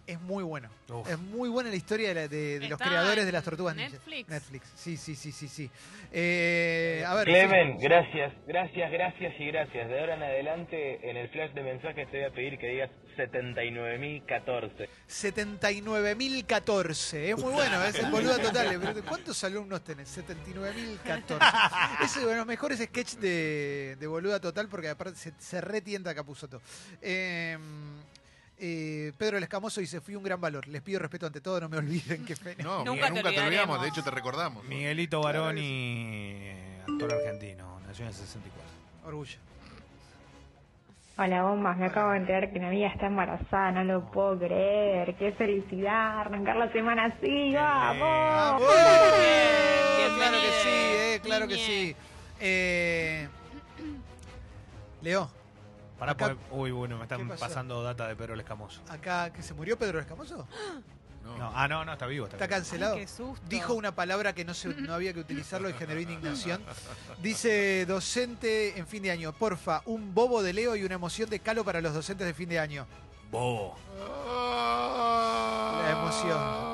Es 0.06 0.20
muy 0.20 0.44
bueno. 0.44 0.68
Uf. 0.90 1.08
Es 1.08 1.18
muy 1.18 1.48
buena 1.48 1.70
la 1.70 1.76
historia 1.76 2.08
de, 2.08 2.14
la- 2.14 2.28
de- 2.28 2.58
de 2.60 2.68
los 2.68 2.78
creadores 2.78 3.24
de 3.24 3.32
las 3.32 3.42
tortugas 3.42 3.74
Netflix. 3.74 4.28
Netflix. 4.28 4.70
Sí, 4.74 4.98
sí, 4.98 5.14
sí, 5.16 5.32
sí, 5.32 5.48
sí. 5.48 5.70
Eh, 6.12 7.02
a 7.06 7.14
ver. 7.14 7.24
Clemen, 7.26 7.78
sí. 7.78 7.84
gracias, 7.84 8.34
gracias, 8.46 8.92
gracias 8.92 9.32
y 9.38 9.46
gracias. 9.46 9.88
De 9.88 9.98
ahora 10.00 10.14
en 10.16 10.22
adelante, 10.22 11.08
en 11.10 11.16
el 11.16 11.30
flash 11.30 11.52
de 11.52 11.62
mensajes 11.62 12.10
te 12.10 12.18
voy 12.18 12.26
a 12.26 12.30
pedir 12.34 12.58
que 12.58 12.66
digas 12.68 12.90
79.014. 13.16 14.88
79.014. 15.08 17.14
Es 17.30 17.38
muy 17.38 17.52
bueno, 17.52 17.82
es 17.84 17.94
el 17.96 18.10
boludo 18.10 18.38
total. 18.38 18.78
Pero 18.80 19.04
¿Cuántos 19.06 19.42
alumnos 19.44 19.82
tenés? 19.84 20.16
79.014. 20.18 21.38
Es 22.04 22.16
uno 22.16 22.28
de 22.28 22.36
los 22.36 22.46
mejores 22.46 22.78
sketches 22.78 23.20
de, 23.20 23.96
de 23.98 24.06
boluda 24.06 24.40
total 24.40 24.68
porque 24.68 24.88
aparte 24.88 25.16
se, 25.18 25.32
se 25.38 25.60
retienta 25.60 26.14
Capuzoto. 26.14 26.60
Eh, 27.00 27.56
eh, 28.58 29.12
Pedro 29.18 29.36
el 29.38 29.42
Escamoso 29.42 29.80
dice, 29.80 30.00
fui 30.00 30.14
un 30.14 30.22
gran 30.22 30.40
valor. 30.40 30.66
Les 30.68 30.82
pido 30.82 31.00
respeto 31.00 31.26
ante 31.26 31.40
todo, 31.40 31.60
no 31.60 31.68
me 31.68 31.76
olviden 31.78 32.24
que 32.24 32.36
pena. 32.36 32.62
No, 32.64 32.84
Nunca 32.84 33.08
nunca, 33.10 33.30
te 33.30 33.36
te 33.36 33.40
olvidamos. 33.42 33.82
De 33.82 33.88
hecho, 33.88 34.02
te 34.02 34.10
recordamos. 34.10 34.64
Miguelito 34.64 35.20
Baroni, 35.20 36.50
actor 36.88 37.12
argentino, 37.14 37.80
nació 37.86 38.04
en 38.04 38.08
el 38.08 38.14
64. 38.14 38.70
Orgullo. 39.06 39.38
Hola, 41.16 41.42
bombas. 41.44 41.76
Me 41.76 41.86
acabo 41.86 42.10
de 42.10 42.18
enterar 42.18 42.52
que 42.52 42.58
mi 42.58 42.66
amiga 42.66 42.88
está 42.88 43.06
embarazada. 43.06 43.70
No 43.70 43.84
lo 43.84 44.10
puedo 44.10 44.36
creer. 44.36 45.14
Qué 45.14 45.30
felicidad. 45.32 46.22
Arrancar 46.22 46.56
la 46.56 46.72
semana 46.72 47.04
así. 47.04 47.52
¡Vamos! 47.54 48.00
¡Vamos! 48.00 48.60
Bien, 49.96 50.14
Claro 50.16 50.36
que 50.40 50.50
sí, 50.62 50.68
eh, 50.68 51.20
claro 51.22 51.48
que 51.48 51.54
sí. 51.54 51.96
Eh, 52.40 53.28
Leo, 55.02 55.30
Para 55.98 56.12
Acá- 56.12 56.36
Uy, 56.50 56.70
bueno, 56.72 56.96
me 56.96 57.06
¿Qué 57.06 57.14
están 57.14 57.28
pasó? 57.28 57.40
pasando 57.40 57.82
data 57.82 58.08
de 58.08 58.16
Pedro 58.16 58.34
el 58.34 58.40
Escamoso. 58.40 58.80
acá 58.88 59.32
que 59.32 59.42
se 59.42 59.54
murió 59.54 59.78
Pedro 59.78 59.98
el 59.98 60.04
Escamoso. 60.04 60.46
No. 61.22 61.38
No, 61.38 61.50
ah, 61.54 61.66
no, 61.68 61.84
no, 61.86 61.92
está 61.94 62.06
vivo. 62.06 62.26
Está, 62.26 62.36
Está 62.36 62.46
vivo. 62.46 62.56
cancelado. 62.58 62.94
Ay, 62.96 63.00
qué 63.00 63.08
susto. 63.08 63.40
Dijo 63.48 63.72
una 63.72 63.94
palabra 63.94 64.34
que 64.34 64.44
no, 64.44 64.52
se, 64.52 64.68
no 64.68 64.92
había 64.92 65.14
que 65.14 65.20
utilizarlo 65.20 65.70
y 65.70 65.72
generó 65.72 65.98
indignación. 66.00 66.62
Dice 67.22 67.86
docente 67.86 68.78
en 68.78 68.86
fin 68.86 69.02
de 69.04 69.10
año, 69.10 69.32
porfa, 69.32 69.80
un 69.86 70.12
bobo 70.14 70.42
de 70.42 70.52
Leo 70.52 70.76
y 70.76 70.84
una 70.84 70.96
emoción 70.96 71.30
de 71.30 71.40
Calo 71.40 71.64
para 71.64 71.80
los 71.80 71.94
docentes 71.94 72.26
de 72.26 72.34
fin 72.34 72.48
de 72.50 72.58
año. 72.58 72.86
Bobo. 73.30 73.74
La 75.82 75.90
emoción. 75.92 76.73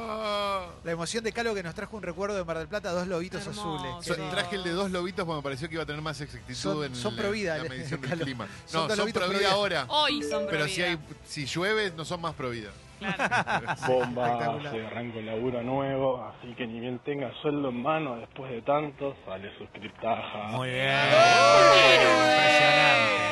La 0.82 0.92
emoción 0.92 1.22
de 1.22 1.32
Calo 1.32 1.54
que 1.54 1.62
nos 1.62 1.74
trajo 1.74 1.96
un 1.96 2.02
recuerdo 2.02 2.36
de 2.36 2.44
Mar 2.44 2.56
del 2.58 2.66
Plata, 2.68 2.90
dos 2.92 3.06
lobitos 3.06 3.42
Hermoso. 3.46 3.76
azules. 3.76 4.06
So- 4.06 4.30
traje 4.30 4.56
el 4.56 4.64
de 4.64 4.70
dos 4.70 4.90
lobitos 4.90 5.26
porque 5.26 5.36
me 5.36 5.42
pareció 5.42 5.68
que 5.68 5.74
iba 5.74 5.82
a 5.82 5.86
tener 5.86 6.00
más 6.00 6.18
exactitud 6.22 6.54
Son- 6.58 6.84
en 6.84 6.94
son 6.94 7.14
la- 7.16 7.22
pro 7.22 7.30
vida, 7.32 7.56
la, 7.58 7.62
le- 7.64 7.68
medición 7.68 8.00
del 8.00 8.10
Calo. 8.10 8.24
clima. 8.24 8.48
Son 8.64 8.88
No, 8.88 8.96
son 8.96 9.06
vida. 9.30 9.50
ahora. 9.52 9.84
Hoy 9.88 10.22
son 10.22 10.46
Pero 10.48 10.66
si, 10.68 10.82
hay, 10.82 10.98
si 11.26 11.44
llueve, 11.44 11.92
no 11.96 12.04
son 12.06 12.20
más 12.22 12.34
pro 12.34 12.48
vida. 12.50 12.70
Claro. 12.98 13.66
Bomba, 13.88 14.60
se 14.70 14.86
arranca 14.86 15.18
el 15.18 15.26
laburo 15.26 15.62
nuevo, 15.62 16.22
así 16.24 16.54
que 16.54 16.66
ni 16.66 16.80
bien 16.80 16.98
tenga 17.00 17.30
sueldo 17.42 17.68
en 17.70 17.82
mano 17.82 18.16
después 18.16 18.50
de 18.50 18.62
tanto, 18.62 19.16
sale 19.26 19.50
suscriptaja. 19.58 20.48
Muy 20.48 20.68
bien. 20.70 20.88
Héroe. 20.88 22.10
Impresionante. 22.20 23.29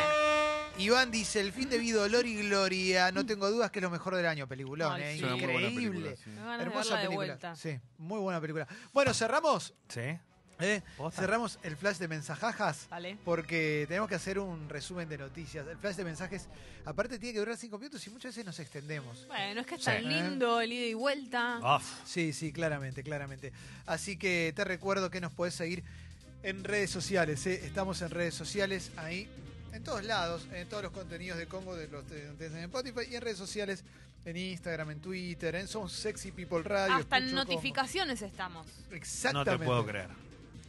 Iván 0.78 1.10
dice, 1.10 1.40
el 1.40 1.52
fin 1.52 1.68
de 1.68 1.78
vida, 1.78 1.98
dolor 2.00 2.24
y 2.26 2.36
gloria, 2.36 3.10
no 3.10 3.26
tengo 3.26 3.50
dudas 3.50 3.70
que 3.70 3.80
es 3.80 3.82
lo 3.82 3.90
mejor 3.90 4.14
del 4.14 4.26
año, 4.26 4.46
peliculón, 4.46 4.92
Ay, 4.92 5.02
eh, 5.02 5.16
sí. 5.18 5.24
Increíble. 5.24 6.16
sí. 6.16 6.30
Hermosa 6.60 7.00
película. 7.02 7.56
Sí, 7.56 7.78
muy 7.98 8.20
buena 8.20 8.40
película. 8.40 8.66
Bueno, 8.92 9.12
cerramos. 9.12 9.74
¿Sí? 9.88 10.00
¿eh? 10.60 10.82
Cerramos 11.12 11.58
el 11.64 11.76
flash 11.76 11.96
de 11.98 12.06
mensajajas. 12.08 12.86
Dale. 12.90 13.16
Porque 13.24 13.86
tenemos 13.88 14.08
que 14.08 14.14
hacer 14.14 14.38
un 14.38 14.68
resumen 14.68 15.08
de 15.08 15.18
noticias. 15.18 15.66
El 15.66 15.78
flash 15.78 15.96
de 15.96 16.04
mensajes, 16.04 16.48
aparte, 16.84 17.18
tiene 17.18 17.32
que 17.32 17.38
durar 17.40 17.56
cinco 17.56 17.78
minutos 17.78 18.06
y 18.06 18.10
muchas 18.10 18.30
veces 18.30 18.44
nos 18.46 18.58
extendemos. 18.60 19.26
Bueno, 19.26 19.60
es 19.60 19.66
que 19.66 19.74
es 19.74 19.80
Sí. 19.80 19.86
tan 19.86 20.08
lindo 20.08 20.60
el 20.60 20.72
ida 20.72 20.86
y 20.86 20.94
vuelta. 20.94 21.58
Uf. 21.76 21.84
Sí, 22.04 22.32
sí, 22.32 22.52
claramente, 22.52 23.02
claramente. 23.02 23.52
Así 23.86 24.16
que 24.16 24.52
te 24.54 24.62
recuerdo 24.64 25.10
que 25.10 25.20
nos 25.20 25.32
podés 25.32 25.54
seguir 25.54 25.82
en 26.44 26.62
redes 26.62 26.90
sociales. 26.90 27.44
¿eh? 27.46 27.66
Estamos 27.66 28.00
en 28.02 28.10
redes 28.10 28.34
sociales 28.34 28.92
ahí, 28.96 29.28
en 29.72 29.84
todos 29.84 30.04
lados, 30.04 30.46
en 30.52 30.68
todos 30.68 30.82
los 30.82 30.92
contenidos 30.92 31.38
de 31.38 31.46
Congo 31.46 31.76
de 31.76 31.88
los 31.88 32.08
de, 32.08 32.32
de- 32.34 32.46
en 32.46 32.64
Spotify 32.64 33.00
y 33.10 33.16
en 33.16 33.22
redes 33.22 33.38
sociales, 33.38 33.84
en 34.24 34.36
Instagram, 34.36 34.90
en 34.90 35.00
Twitter, 35.00 35.54
en 35.54 35.68
Somos 35.68 35.92
Sexy 35.92 36.32
People 36.32 36.62
Radio. 36.62 36.96
Hasta 36.96 37.16
en 37.18 37.24
Congo. 37.26 37.36
notificaciones 37.44 38.22
estamos. 38.22 38.66
No 38.90 38.96
Exactamente. 38.96 39.58
te 39.58 39.64
puedo 39.64 39.86
creer. 39.86 40.08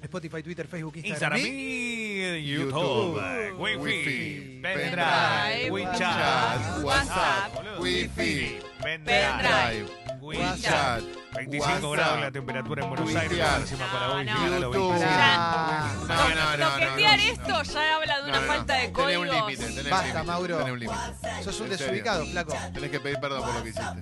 Spotify, 0.02 0.42
Twitter, 0.42 0.66
Facebook, 0.66 0.96
Instagram. 0.96 1.40
Instagram 1.40 1.60
y- 1.60 2.46
YouTube. 2.48 3.16
YouTube. 3.18 3.60
Wi-Fi. 3.60 3.78
Wifi, 3.78 4.60
Pendrive. 4.62 5.72
WeChat. 5.72 6.84
WhatsApp. 6.84 7.80
Wifi. 7.82 8.60
Pendrive. 8.82 9.88
WeChat. 10.22 11.04
25 11.34 11.70
WhatsApp, 11.70 11.92
grados 11.94 12.20
la 12.22 12.32
temperatura 12.32 12.84
en 12.84 12.90
Buenos 12.90 13.10
Aires. 13.16 13.28
Twitter, 13.30 13.48
Encima 13.62 13.86
para 13.92 14.12
hoy 14.14 14.26
no. 14.26 14.34
llegará 14.36 14.56
a 14.56 14.60
los 14.60 14.74
YouTube. 14.76 14.92
25. 14.92 15.16
Ah, 15.20 15.88
No, 15.96 16.08
no, 16.08 16.16
no, 16.18 16.58
no, 16.58 16.70
Toquetear 16.70 17.18
no, 17.20 17.26
no. 17.26 17.32
esto 17.32 17.64
ya 17.74 17.96
habla 17.96 18.16
de 18.18 18.24
una 18.24 18.32
No, 18.32 18.40
no, 18.42 18.48
falta 18.48 18.74
de 18.74 18.80
Tenés 18.80 18.90
un 18.90 18.94
códigos. 19.04 19.28
límite, 19.28 19.64
tenés 19.66 19.84
un 19.86 19.90
Basta, 19.90 20.06
límite, 20.08 20.24
Mauro. 20.26 20.58
tenés 20.58 20.74
un 20.74 20.80
límite. 20.80 21.00
sos 21.00 21.18
un 21.28 21.34
En 21.44 21.54
serio. 21.54 21.68
desubicado, 21.78 22.26
flaco. 22.26 22.54
Tenés 22.74 22.92
que 22.92 23.00
pedir 23.00 23.20
perdón 23.20 23.44
por 23.44 23.54
lo 23.54 23.64
que 23.64 23.70
hiciste. 23.70 23.96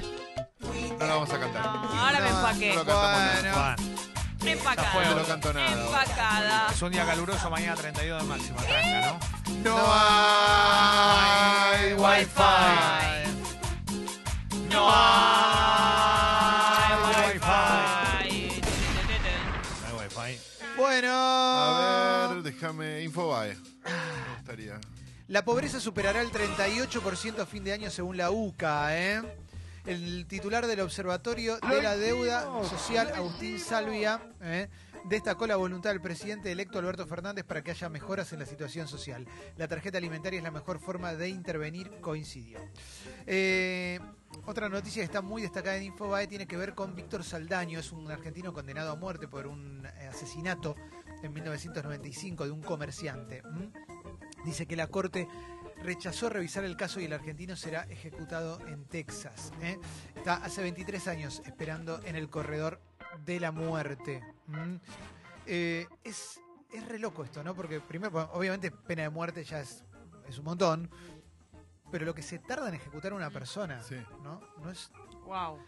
No 0.99 1.05
lo 1.05 1.13
vamos 1.13 1.33
a 1.33 1.39
cantar. 1.39 1.65
No, 1.65 2.05
ahora 2.05 2.19
me 2.19 2.29
empaqué. 2.29 2.69
No 2.69 2.75
lo 2.75 2.85
cantamos 2.85 3.43
nada. 3.43 3.75
Bueno, 4.39 4.51
Empacada. 4.59 4.89
fue, 4.91 5.05
No 5.05 5.15
lo 5.15 5.25
canto 5.25 5.53
nada. 5.53 5.71
Empacada. 5.85 6.67
es 6.71 6.81
un 6.81 6.91
día 6.91 7.05
caluroso, 7.05 7.49
mañana 7.49 7.75
32 7.75 8.21
de 8.21 8.27
máxima. 8.27 8.57
Tranca, 8.61 9.01
¿no? 9.01 9.19
No 9.71 9.77
hay 9.93 11.93
wifi. 11.93 12.41
No 14.71 14.89
hay 14.93 15.46
bueno. 21.01 21.13
A 21.13 22.33
ver, 22.33 22.43
déjame 22.43 23.03
Infobae. 23.03 23.55
Me 23.55 24.35
gustaría. 24.35 24.79
La 25.27 25.43
pobreza 25.43 25.79
superará 25.79 26.21
el 26.21 26.31
38% 26.31 27.39
a 27.39 27.45
fin 27.45 27.63
de 27.63 27.73
año 27.73 27.91
según 27.91 28.17
la 28.17 28.31
UCA, 28.31 28.97
¿eh? 28.97 29.21
El 29.85 30.25
titular 30.27 30.67
del 30.67 30.81
Observatorio 30.81 31.57
de 31.59 31.81
la 31.81 31.95
Deuda 31.95 32.45
Social, 32.67 33.11
Agustín 33.13 33.59
Salvia, 33.59 34.21
¿eh? 34.41 34.69
Destacó 35.05 35.47
la 35.47 35.55
voluntad 35.55 35.91
del 35.91 36.01
presidente 36.01 36.51
electo 36.51 36.79
Alberto 36.79 37.05
Fernández 37.07 37.45
para 37.45 37.63
que 37.63 37.71
haya 37.71 37.89
mejoras 37.89 38.33
en 38.33 38.39
la 38.39 38.45
situación 38.45 38.87
social. 38.87 39.27
La 39.57 39.67
tarjeta 39.67 39.97
alimentaria 39.97 40.37
es 40.37 40.43
la 40.43 40.51
mejor 40.51 40.79
forma 40.79 41.13
de 41.13 41.29
intervenir, 41.29 41.99
coincidió. 42.01 42.59
Eh, 43.25 43.99
otra 44.45 44.69
noticia 44.69 45.01
que 45.01 45.05
está 45.05 45.21
muy 45.21 45.41
destacada 45.41 45.77
en 45.77 45.83
Infobae 45.83 46.27
tiene 46.27 46.47
que 46.47 46.57
ver 46.57 46.73
con 46.73 46.95
Víctor 46.95 47.23
Saldaño, 47.23 47.79
es 47.79 47.91
un 47.91 48.09
argentino 48.11 48.53
condenado 48.53 48.91
a 48.91 48.95
muerte 48.95 49.27
por 49.27 49.47
un 49.47 49.85
eh, 49.85 50.07
asesinato 50.07 50.75
en 51.23 51.33
1995 51.33 52.45
de 52.45 52.51
un 52.51 52.61
comerciante. 52.61 53.43
Dice 54.45 54.65
que 54.65 54.75
la 54.75 54.87
Corte 54.87 55.27
rechazó 55.83 56.29
revisar 56.29 56.63
el 56.63 56.77
caso 56.77 56.99
y 56.99 57.05
el 57.05 57.13
argentino 57.13 57.55
será 57.55 57.83
ejecutado 57.83 58.59
en 58.67 58.85
Texas. 58.85 59.51
¿eh? 59.61 59.79
Está 60.15 60.35
hace 60.35 60.61
23 60.61 61.07
años 61.07 61.41
esperando 61.45 62.01
en 62.03 62.15
el 62.15 62.29
corredor 62.29 62.81
de 63.25 63.39
la 63.39 63.51
muerte. 63.51 64.23
¿m? 64.51 64.79
Eh, 65.45 65.87
es, 66.03 66.39
es 66.73 66.87
re 66.87 66.99
loco 66.99 67.23
esto, 67.23 67.43
¿no? 67.43 67.55
Porque 67.55 67.79
primero, 67.79 68.11
bueno, 68.11 68.29
obviamente 68.33 68.71
pena 68.71 69.03
de 69.03 69.09
muerte 69.09 69.43
ya 69.43 69.59
es, 69.61 69.83
es 70.27 70.37
un 70.39 70.45
montón, 70.45 70.89
pero 71.91 72.05
lo 72.05 72.13
que 72.13 72.21
se 72.21 72.39
tarda 72.39 72.67
en 72.69 72.75
ejecutar 72.75 73.11
a 73.13 73.15
una 73.15 73.29
persona, 73.29 73.81
Sí. 73.83 73.95
¿no? 74.23 74.41
No 74.61 74.69
es 74.71 74.91
Wow. 75.25 75.59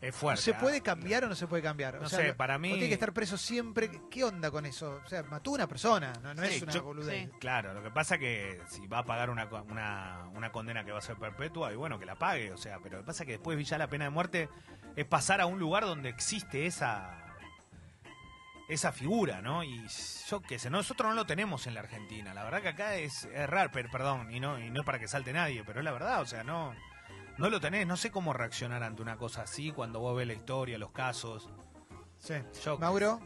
Es 0.00 0.14
fuerte. 0.14 0.42
¿Se 0.42 0.50
¿ah? 0.52 0.58
puede 0.58 0.82
cambiar 0.82 1.24
o 1.24 1.28
no 1.28 1.34
se 1.34 1.46
puede 1.46 1.62
cambiar? 1.62 1.94
No 1.98 2.06
O 2.06 2.08
sea, 2.10 2.18
sé, 2.18 2.34
para 2.34 2.58
mí- 2.58 2.68
tiene 2.72 2.88
que 2.88 2.94
estar 2.94 3.14
preso 3.14 3.38
siempre. 3.38 3.90
¿Qué 4.10 4.22
onda 4.22 4.50
con 4.50 4.66
eso? 4.66 5.00
O 5.02 5.08
sea, 5.08 5.22
mató 5.22 5.50
a 5.50 5.54
una 5.54 5.66
persona, 5.66 6.12
no, 6.22 6.34
no 6.34 6.42
Sí, 6.44 6.56
es 6.56 6.62
una 6.62 6.72
yo- 6.72 6.82
boludez. 6.82 7.24
Sí. 7.30 7.38
Claro, 7.40 7.72
lo 7.72 7.82
que 7.82 7.90
pasa 7.90 8.18
que 8.18 8.60
si 8.68 8.86
va 8.86 8.98
a 8.98 9.04
pagar 9.06 9.30
una, 9.30 9.46
una, 9.46 10.28
una 10.34 10.52
condena 10.52 10.84
que 10.84 10.92
va 10.92 10.98
a 10.98 11.02
ser 11.02 11.16
perpetua, 11.16 11.72
y 11.72 11.76
bueno, 11.76 11.98
que 11.98 12.04
la 12.04 12.16
pague, 12.16 12.52
o 12.52 12.58
sea, 12.58 12.80
pero 12.82 12.96
lo 12.98 13.02
que 13.02 13.06
pasa 13.06 13.24
que 13.24 13.32
después 13.32 13.66
ya 13.66 13.78
la 13.78 13.88
pena 13.88 14.04
de 14.04 14.10
muerte 14.10 14.50
es 14.96 15.04
pasar 15.06 15.40
a 15.40 15.46
un 15.46 15.58
lugar 15.58 15.84
donde 15.84 16.08
existe 16.08 16.66
esa 16.66 17.20
esa 18.68 18.92
figura, 18.92 19.42
¿no? 19.42 19.62
Y 19.62 19.86
yo 20.28 20.40
qué 20.40 20.58
sé, 20.58 20.70
nosotros 20.70 21.10
no 21.10 21.14
lo 21.14 21.26
tenemos 21.26 21.66
en 21.66 21.74
la 21.74 21.80
Argentina, 21.80 22.32
la 22.32 22.44
verdad 22.44 22.62
que 22.62 22.68
acá 22.68 22.96
es, 22.96 23.24
es 23.26 23.48
raro, 23.48 23.70
pero, 23.72 23.90
perdón, 23.90 24.32
y 24.32 24.40
no, 24.40 24.58
y 24.58 24.70
no 24.70 24.80
es 24.80 24.86
para 24.86 24.98
que 24.98 25.06
salte 25.06 25.34
nadie, 25.34 25.62
pero 25.64 25.80
es 25.80 25.84
la 25.84 25.92
verdad, 25.92 26.22
o 26.22 26.26
sea, 26.26 26.44
no, 26.44 26.74
no 27.36 27.50
lo 27.50 27.60
tenés, 27.60 27.86
no 27.86 27.98
sé 27.98 28.10
cómo 28.10 28.32
reaccionar 28.32 28.82
ante 28.82 29.02
una 29.02 29.18
cosa 29.18 29.42
así 29.42 29.70
cuando 29.70 30.00
vos 30.00 30.16
ves 30.16 30.26
la 30.26 30.32
historia, 30.32 30.78
los 30.78 30.92
casos. 30.92 31.50
Sí. 32.18 32.34
Yo- 32.64 32.78
Mauro, 32.78 33.20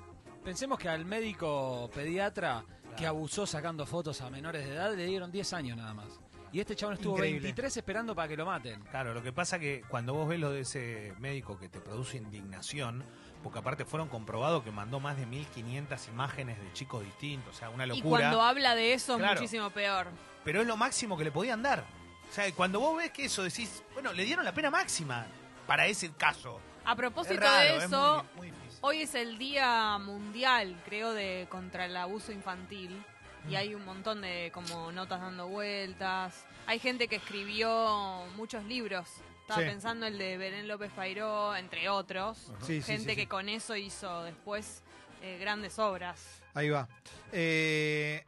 Pensemos 0.44 0.78
que 0.78 0.88
al 0.88 1.04
médico 1.04 1.90
pediatra 1.94 2.64
que 2.96 3.06
abusó 3.06 3.46
sacando 3.46 3.84
fotos 3.86 4.20
a 4.22 4.30
menores 4.30 4.64
de 4.66 4.74
edad 4.74 4.94
le 4.94 5.04
dieron 5.04 5.30
10 5.30 5.52
años 5.52 5.76
nada 5.76 5.92
más. 5.94 6.18
Y 6.52 6.60
este 6.60 6.74
chabón 6.76 6.94
estuvo 6.94 7.14
Increíble. 7.16 7.40
23 7.40 7.76
esperando 7.76 8.14
para 8.14 8.28
que 8.28 8.36
lo 8.36 8.46
maten. 8.46 8.80
Claro, 8.90 9.12
lo 9.14 9.22
que 9.22 9.32
pasa 9.32 9.58
que 9.58 9.82
cuando 9.88 10.14
vos 10.14 10.28
ves 10.28 10.40
lo 10.40 10.50
de 10.50 10.60
ese 10.60 11.14
médico 11.18 11.58
que 11.58 11.68
te 11.68 11.80
produce 11.80 12.16
indignación, 12.16 13.04
porque 13.42 13.58
aparte 13.60 13.84
fueron 13.84 14.08
comprobados 14.08 14.64
que 14.64 14.70
mandó 14.70 14.98
más 15.00 15.16
de 15.16 15.26
1500 15.26 16.08
imágenes 16.08 16.58
de 16.60 16.72
chicos 16.72 17.04
distintos, 17.04 17.54
o 17.54 17.58
sea, 17.58 17.70
una 17.70 17.84
Y 17.84 17.88
locura. 17.88 18.20
cuando 18.22 18.42
habla 18.42 18.74
de 18.74 18.94
eso 18.94 19.16
es 19.18 19.24
muchísimo 19.34 19.70
peor. 19.70 20.06
Pero 20.44 20.60
es 20.62 20.66
lo 20.66 20.76
máximo 20.76 21.16
que 21.16 21.24
le 21.24 21.30
podían 21.32 21.62
dar. 21.62 21.84
O 22.28 22.32
sea, 22.32 22.50
cuando 22.52 22.80
vos 22.80 22.96
ves 22.96 23.10
que 23.10 23.26
eso 23.26 23.42
decís, 23.42 23.82
bueno, 23.94 24.12
le 24.12 24.24
dieron 24.24 24.44
la 24.44 24.52
pena 24.52 24.70
máxima 24.70 25.26
para 25.66 25.86
ese 25.86 26.10
caso. 26.12 26.60
A 26.84 26.96
propósito 26.96 27.34
Es 27.34 27.40
raro, 27.40 27.58
de 27.72 27.76
es 27.76 27.84
eso, 27.84 28.24
muy- 28.36 28.50
muy 28.50 28.58
difícil. 28.58 28.78
hoy 28.80 29.02
es 29.02 29.14
el 29.14 29.36
Día 29.38 29.98
Mundial, 29.98 30.80
creo, 30.86 31.12
de 31.12 31.46
contra 31.50 31.84
el 31.84 31.96
abuso 31.96 32.32
infantil. 32.32 33.02
Y 33.48 33.56
hay 33.56 33.74
un 33.74 33.84
montón 33.84 34.20
de 34.20 34.50
como 34.52 34.92
notas 34.92 35.20
dando 35.20 35.48
vueltas. 35.48 36.44
Hay 36.66 36.78
gente 36.78 37.08
que 37.08 37.16
escribió 37.16 38.24
muchos 38.36 38.64
libros. 38.64 39.08
Estaba 39.42 39.62
Sí. 39.62 39.66
pensando 39.68 40.06
el 40.06 40.18
de 40.18 40.36
Belén 40.36 40.68
López 40.68 40.92
Pairó, 40.92 41.56
entre 41.56 41.88
otros. 41.88 42.52
Sí, 42.62 42.82
gente 42.82 43.10
sí, 43.12 43.16
que 43.16 43.26
con 43.28 43.48
eso 43.48 43.74
hizo 43.76 44.22
después 44.24 44.82
eh, 45.22 45.38
grandes 45.40 45.78
obras. 45.78 46.42
ahí 46.54 46.68
va. 46.68 46.86
Eh, 47.32 48.24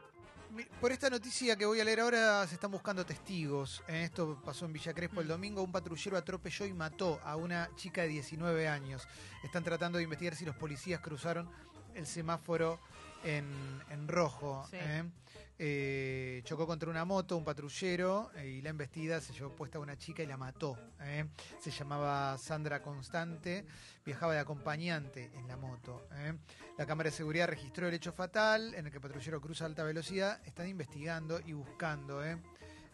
por 0.81 0.91
esta 0.91 1.09
noticia 1.11 1.55
que 1.57 1.65
voy 1.67 1.79
a 1.81 1.85
leer 1.85 2.01
ahora 2.01 2.47
se 2.49 2.55
están 2.55 2.71
buscando 2.71 3.05
testigos. 3.07 3.83
Eh, 3.87 4.05
Esto 4.05 4.41
pasó 4.45 4.65
en 4.65 4.73
Villa 4.73 4.93
Crespo 4.95 5.21
el 5.21 5.29
domingo. 5.29 5.63
Un 5.63 5.71
patrullero 5.71 6.17
atropelló 6.17 6.65
y 6.67 6.73
mató 6.73 7.21
a 7.25 7.37
una 7.37 7.69
chica 7.77 8.03
de 8.03 8.09
19 8.09 8.67
años. 8.69 9.07
Están 9.45 9.63
tratando 9.63 9.99
de 9.99 10.05
investigar 10.05 10.35
si 10.35 10.45
los 10.45 10.57
policías 10.57 11.01
cruzaron 11.01 11.49
el 11.95 12.07
semáforo 12.07 12.81
en, 13.25 13.47
en 13.91 14.09
rojo. 14.09 14.67
Sí. 14.71 14.77
¿eh? 14.81 15.05
Eh, 15.63 16.41
chocó 16.45 16.67
contra 16.67 16.89
una 16.89 17.05
moto, 17.05 17.37
un 17.37 17.45
patrullero, 17.45 18.31
eh, 18.35 18.49
y 18.49 18.63
la 18.63 18.71
embestida 18.71 19.21
se 19.21 19.35
llevó 19.35 19.55
puesta 19.55 19.77
a 19.77 19.83
una 19.83 19.95
chica 19.95 20.23
y 20.23 20.27
la 20.27 20.39
mató. 20.39 20.79
¿eh? 21.03 21.27
Se 21.59 21.71
llamaba 21.71 22.39
Sandra 22.39 22.81
Constante, 22.81 23.67
viajaba 24.03 24.33
de 24.33 24.39
acompañante 24.39 25.31
en 25.35 25.47
la 25.47 25.59
moto. 25.59 26.09
La 26.79 26.87
cámara 26.87 27.11
de 27.11 27.17
seguridad 27.17 27.47
registró 27.47 27.89
el 27.89 27.93
hecho 27.93 28.11
fatal 28.11 28.73
en 28.73 28.87
el 28.87 28.91
que 28.91 28.97
el 28.97 29.03
patrullero 29.03 29.39
cruza 29.43 29.65
a 29.65 29.67
alta 29.67 29.85
velocidad. 29.85 30.41
Están 30.47 30.67
investigando 30.67 31.39
y 31.45 31.53
buscando. 31.53 32.25
En 32.25 32.41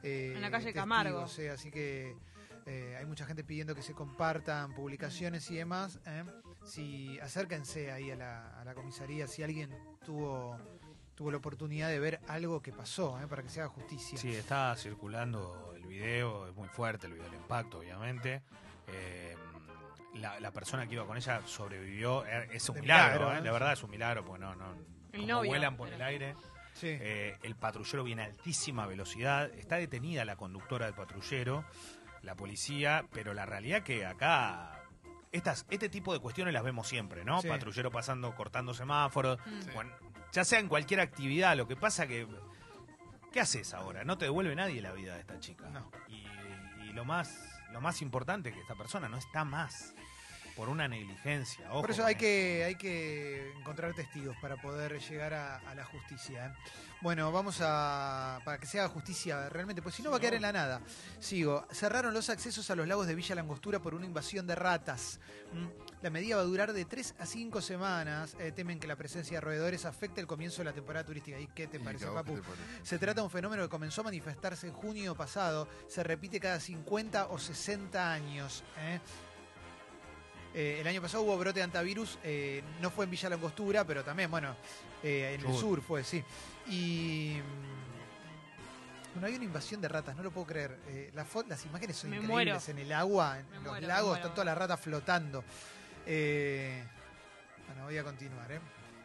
la 0.02 0.50
calle 0.50 0.64
testigos, 0.64 0.74
Camargo. 0.74 1.20
así 1.22 1.70
que 1.70 2.16
hay 2.66 3.06
mucha 3.06 3.26
gente 3.26 3.44
pidiendo 3.44 3.76
que 3.76 3.82
se 3.82 3.92
compartan 3.92 4.74
publicaciones 4.74 5.48
y 5.52 5.54
demás. 5.54 6.00
¿Eh? 6.66 6.70
Si 6.70 7.18
acérquense 7.20 7.92
ahí 7.92 8.10
a 8.10 8.16
la, 8.16 8.60
a 8.60 8.64
la 8.64 8.74
comisaría 8.74 9.26
si 9.26 9.42
alguien 9.42 9.70
tuvo 10.04 10.58
tuvo 11.14 11.30
la 11.30 11.38
oportunidad 11.38 11.88
de 11.88 11.98
ver 11.98 12.20
algo 12.28 12.60
que 12.60 12.72
pasó, 12.72 13.18
¿eh? 13.18 13.26
para 13.26 13.42
que 13.42 13.48
se 13.48 13.60
haga 13.60 13.70
justicia. 13.70 14.18
Sí, 14.18 14.34
está 14.34 14.76
circulando 14.76 15.72
el 15.74 15.86
video, 15.86 16.46
es 16.46 16.54
muy 16.54 16.68
fuerte 16.68 17.06
el 17.06 17.14
video 17.14 17.24
del 17.24 17.40
impacto, 17.40 17.78
obviamente. 17.78 18.42
Eh, 18.88 19.34
la, 20.16 20.38
la 20.38 20.50
persona 20.52 20.86
que 20.86 20.92
iba 20.92 21.06
con 21.06 21.16
ella 21.16 21.40
sobrevivió, 21.46 22.26
eh, 22.26 22.50
es 22.52 22.68
un 22.68 22.74
De 22.76 22.82
milagro, 22.82 23.14
milagro, 23.14 23.34
¿eh? 23.34 23.38
¿eh? 23.38 23.42
de 23.42 23.50
verdad 23.50 23.72
es 23.72 23.82
un 23.82 23.90
milagro, 23.90 24.24
porque 24.26 24.44
no, 24.44 24.54
no, 24.56 24.74
como 25.10 25.26
novio 25.26 25.50
vuelan 25.50 25.76
por 25.78 25.88
el 25.88 26.02
aire. 26.02 26.36
Sí. 26.74 26.88
Eh, 26.90 27.38
el 27.42 27.56
patrullero 27.56 28.04
viene 28.04 28.22
a 28.22 28.26
altísima 28.26 28.86
velocidad, 28.86 29.50
está 29.54 29.76
detenida 29.76 30.26
la 30.26 30.36
conductora 30.36 30.84
del 30.84 30.94
patrullero, 30.94 31.64
la 32.20 32.34
policía, 32.34 33.06
pero 33.10 33.32
la 33.32 33.46
realidad 33.46 33.82
que 33.82 34.04
acá 34.04 34.75
estas, 35.36 35.66
este 35.70 35.88
tipo 35.88 36.12
de 36.12 36.18
cuestiones 36.20 36.52
las 36.54 36.62
vemos 36.64 36.88
siempre, 36.88 37.24
¿no? 37.24 37.40
Sí. 37.42 37.48
Patrullero 37.48 37.90
pasando, 37.90 38.34
cortando 38.34 38.74
semáforos, 38.74 39.38
Mm. 39.46 39.74
bueno, 39.74 39.92
ya 40.32 40.44
sea 40.44 40.58
en 40.58 40.68
cualquier 40.68 41.00
actividad, 41.00 41.56
lo 41.56 41.66
que 41.68 41.76
pasa 41.76 42.06
que 42.06 42.26
¿qué 43.32 43.40
haces 43.40 43.74
ahora? 43.74 44.04
No 44.04 44.16
te 44.18 44.24
devuelve 44.26 44.54
nadie 44.56 44.80
la 44.80 44.92
vida 44.92 45.14
de 45.14 45.20
esta 45.20 45.38
chica. 45.40 45.68
No. 45.70 45.90
Y, 46.08 46.26
y 46.88 46.92
lo 46.92 47.04
más 47.04 47.52
lo 47.72 47.80
más 47.80 48.00
importante 48.00 48.48
es 48.50 48.54
que 48.54 48.60
esta 48.62 48.74
persona 48.76 49.08
no 49.08 49.18
está 49.18 49.44
más 49.44 49.94
por 50.56 50.68
una 50.70 50.88
negligencia. 50.88 51.70
ojo 51.70 51.82
Por 51.82 51.90
eso 51.90 52.04
hay 52.04 52.12
esto. 52.12 52.20
que, 52.20 52.64
hay 52.64 52.74
que 52.76 53.52
encontrar 53.58 53.94
testigos 53.94 54.36
para 54.38 54.56
poder 54.56 54.98
llegar 55.00 55.34
a, 55.34 55.58
a 55.58 55.74
la 55.74 55.84
justicia. 55.84 56.46
¿eh? 56.46 56.52
Bueno, 57.02 57.30
vamos 57.30 57.58
a. 57.60 58.40
para 58.44 58.58
que 58.58 58.66
se 58.66 58.80
haga 58.80 58.88
justicia 58.88 59.48
realmente, 59.50 59.82
pues 59.82 59.94
si 59.94 60.02
no 60.02 60.10
va 60.10 60.16
a 60.16 60.20
quedar 60.20 60.34
en 60.34 60.42
la 60.42 60.52
nada. 60.52 60.80
Sigo. 61.20 61.66
Cerraron 61.70 62.14
los 62.14 62.30
accesos 62.30 62.70
a 62.70 62.74
los 62.74 62.88
lagos 62.88 63.06
de 63.06 63.14
Villa 63.14 63.34
Langostura 63.34 63.80
por 63.80 63.94
una 63.94 64.06
invasión 64.06 64.46
de 64.46 64.54
ratas. 64.54 65.20
¿Mm? 65.52 66.02
La 66.02 66.10
medida 66.10 66.36
va 66.36 66.42
a 66.42 66.44
durar 66.46 66.72
de 66.72 66.84
3 66.84 67.16
a 67.18 67.26
5 67.26 67.60
semanas. 67.60 68.34
Eh, 68.38 68.50
temen 68.52 68.80
que 68.80 68.86
la 68.86 68.96
presencia 68.96 69.36
de 69.36 69.40
roedores 69.42 69.84
afecte 69.84 70.20
el 70.20 70.26
comienzo 70.26 70.58
de 70.58 70.64
la 70.64 70.72
temporada 70.72 71.04
turística. 71.04 71.38
¿Y 71.38 71.48
qué 71.48 71.66
te 71.66 71.78
parece, 71.80 72.06
Papu? 72.06 72.34
¿qué 72.34 72.40
te 72.40 72.46
parece? 72.46 72.64
Se 72.82 72.98
trata 72.98 73.20
de 73.20 73.24
un 73.26 73.30
fenómeno 73.30 73.62
que 73.62 73.68
comenzó 73.68 74.00
a 74.00 74.04
manifestarse 74.04 74.66
en 74.66 74.72
junio 74.72 75.14
pasado, 75.14 75.68
se 75.88 76.02
repite 76.02 76.40
cada 76.40 76.60
50 76.60 77.26
o 77.26 77.38
60 77.38 78.12
años. 78.12 78.64
¿eh? 78.78 79.00
Eh, 80.58 80.78
el 80.80 80.86
año 80.86 81.02
pasado 81.02 81.22
hubo 81.22 81.36
brote 81.36 81.60
de 81.60 81.64
antivirus, 81.64 82.18
eh, 82.24 82.62
no 82.80 82.90
fue 82.90 83.04
en 83.04 83.10
Villa 83.10 83.28
Langostura, 83.28 83.84
pero 83.84 84.02
también, 84.02 84.30
bueno, 84.30 84.56
eh, 85.02 85.36
en 85.38 85.46
el 85.46 85.54
sur 85.54 85.82
fue, 85.82 86.02
sí. 86.02 86.24
Y, 86.66 87.36
Bueno, 89.12 89.26
hay 89.28 89.34
una 89.34 89.44
invasión 89.44 89.82
de 89.82 89.88
ratas, 89.88 90.16
no 90.16 90.22
lo 90.22 90.30
puedo 90.30 90.46
creer. 90.46 90.78
Eh, 90.88 91.10
las 91.14 91.64
imágenes 91.66 91.96
son 91.96 92.08
Me 92.10 92.16
increíbles 92.16 92.46
muero. 92.46 92.60
en 92.68 92.78
el 92.78 92.92
agua, 92.92 93.38
en 93.38 93.50
Me 93.50 93.56
los 93.56 93.64
muero, 93.64 93.86
lagos, 93.86 94.16
están 94.16 94.32
todas 94.32 94.46
las 94.46 94.56
ratas 94.56 94.80
flotando. 94.80 95.44
Eh, 96.06 96.82
bueno, 97.66 97.84
voy 97.84 97.98
a 97.98 98.04
continuar, 98.04 98.50
¿eh? 98.52 98.60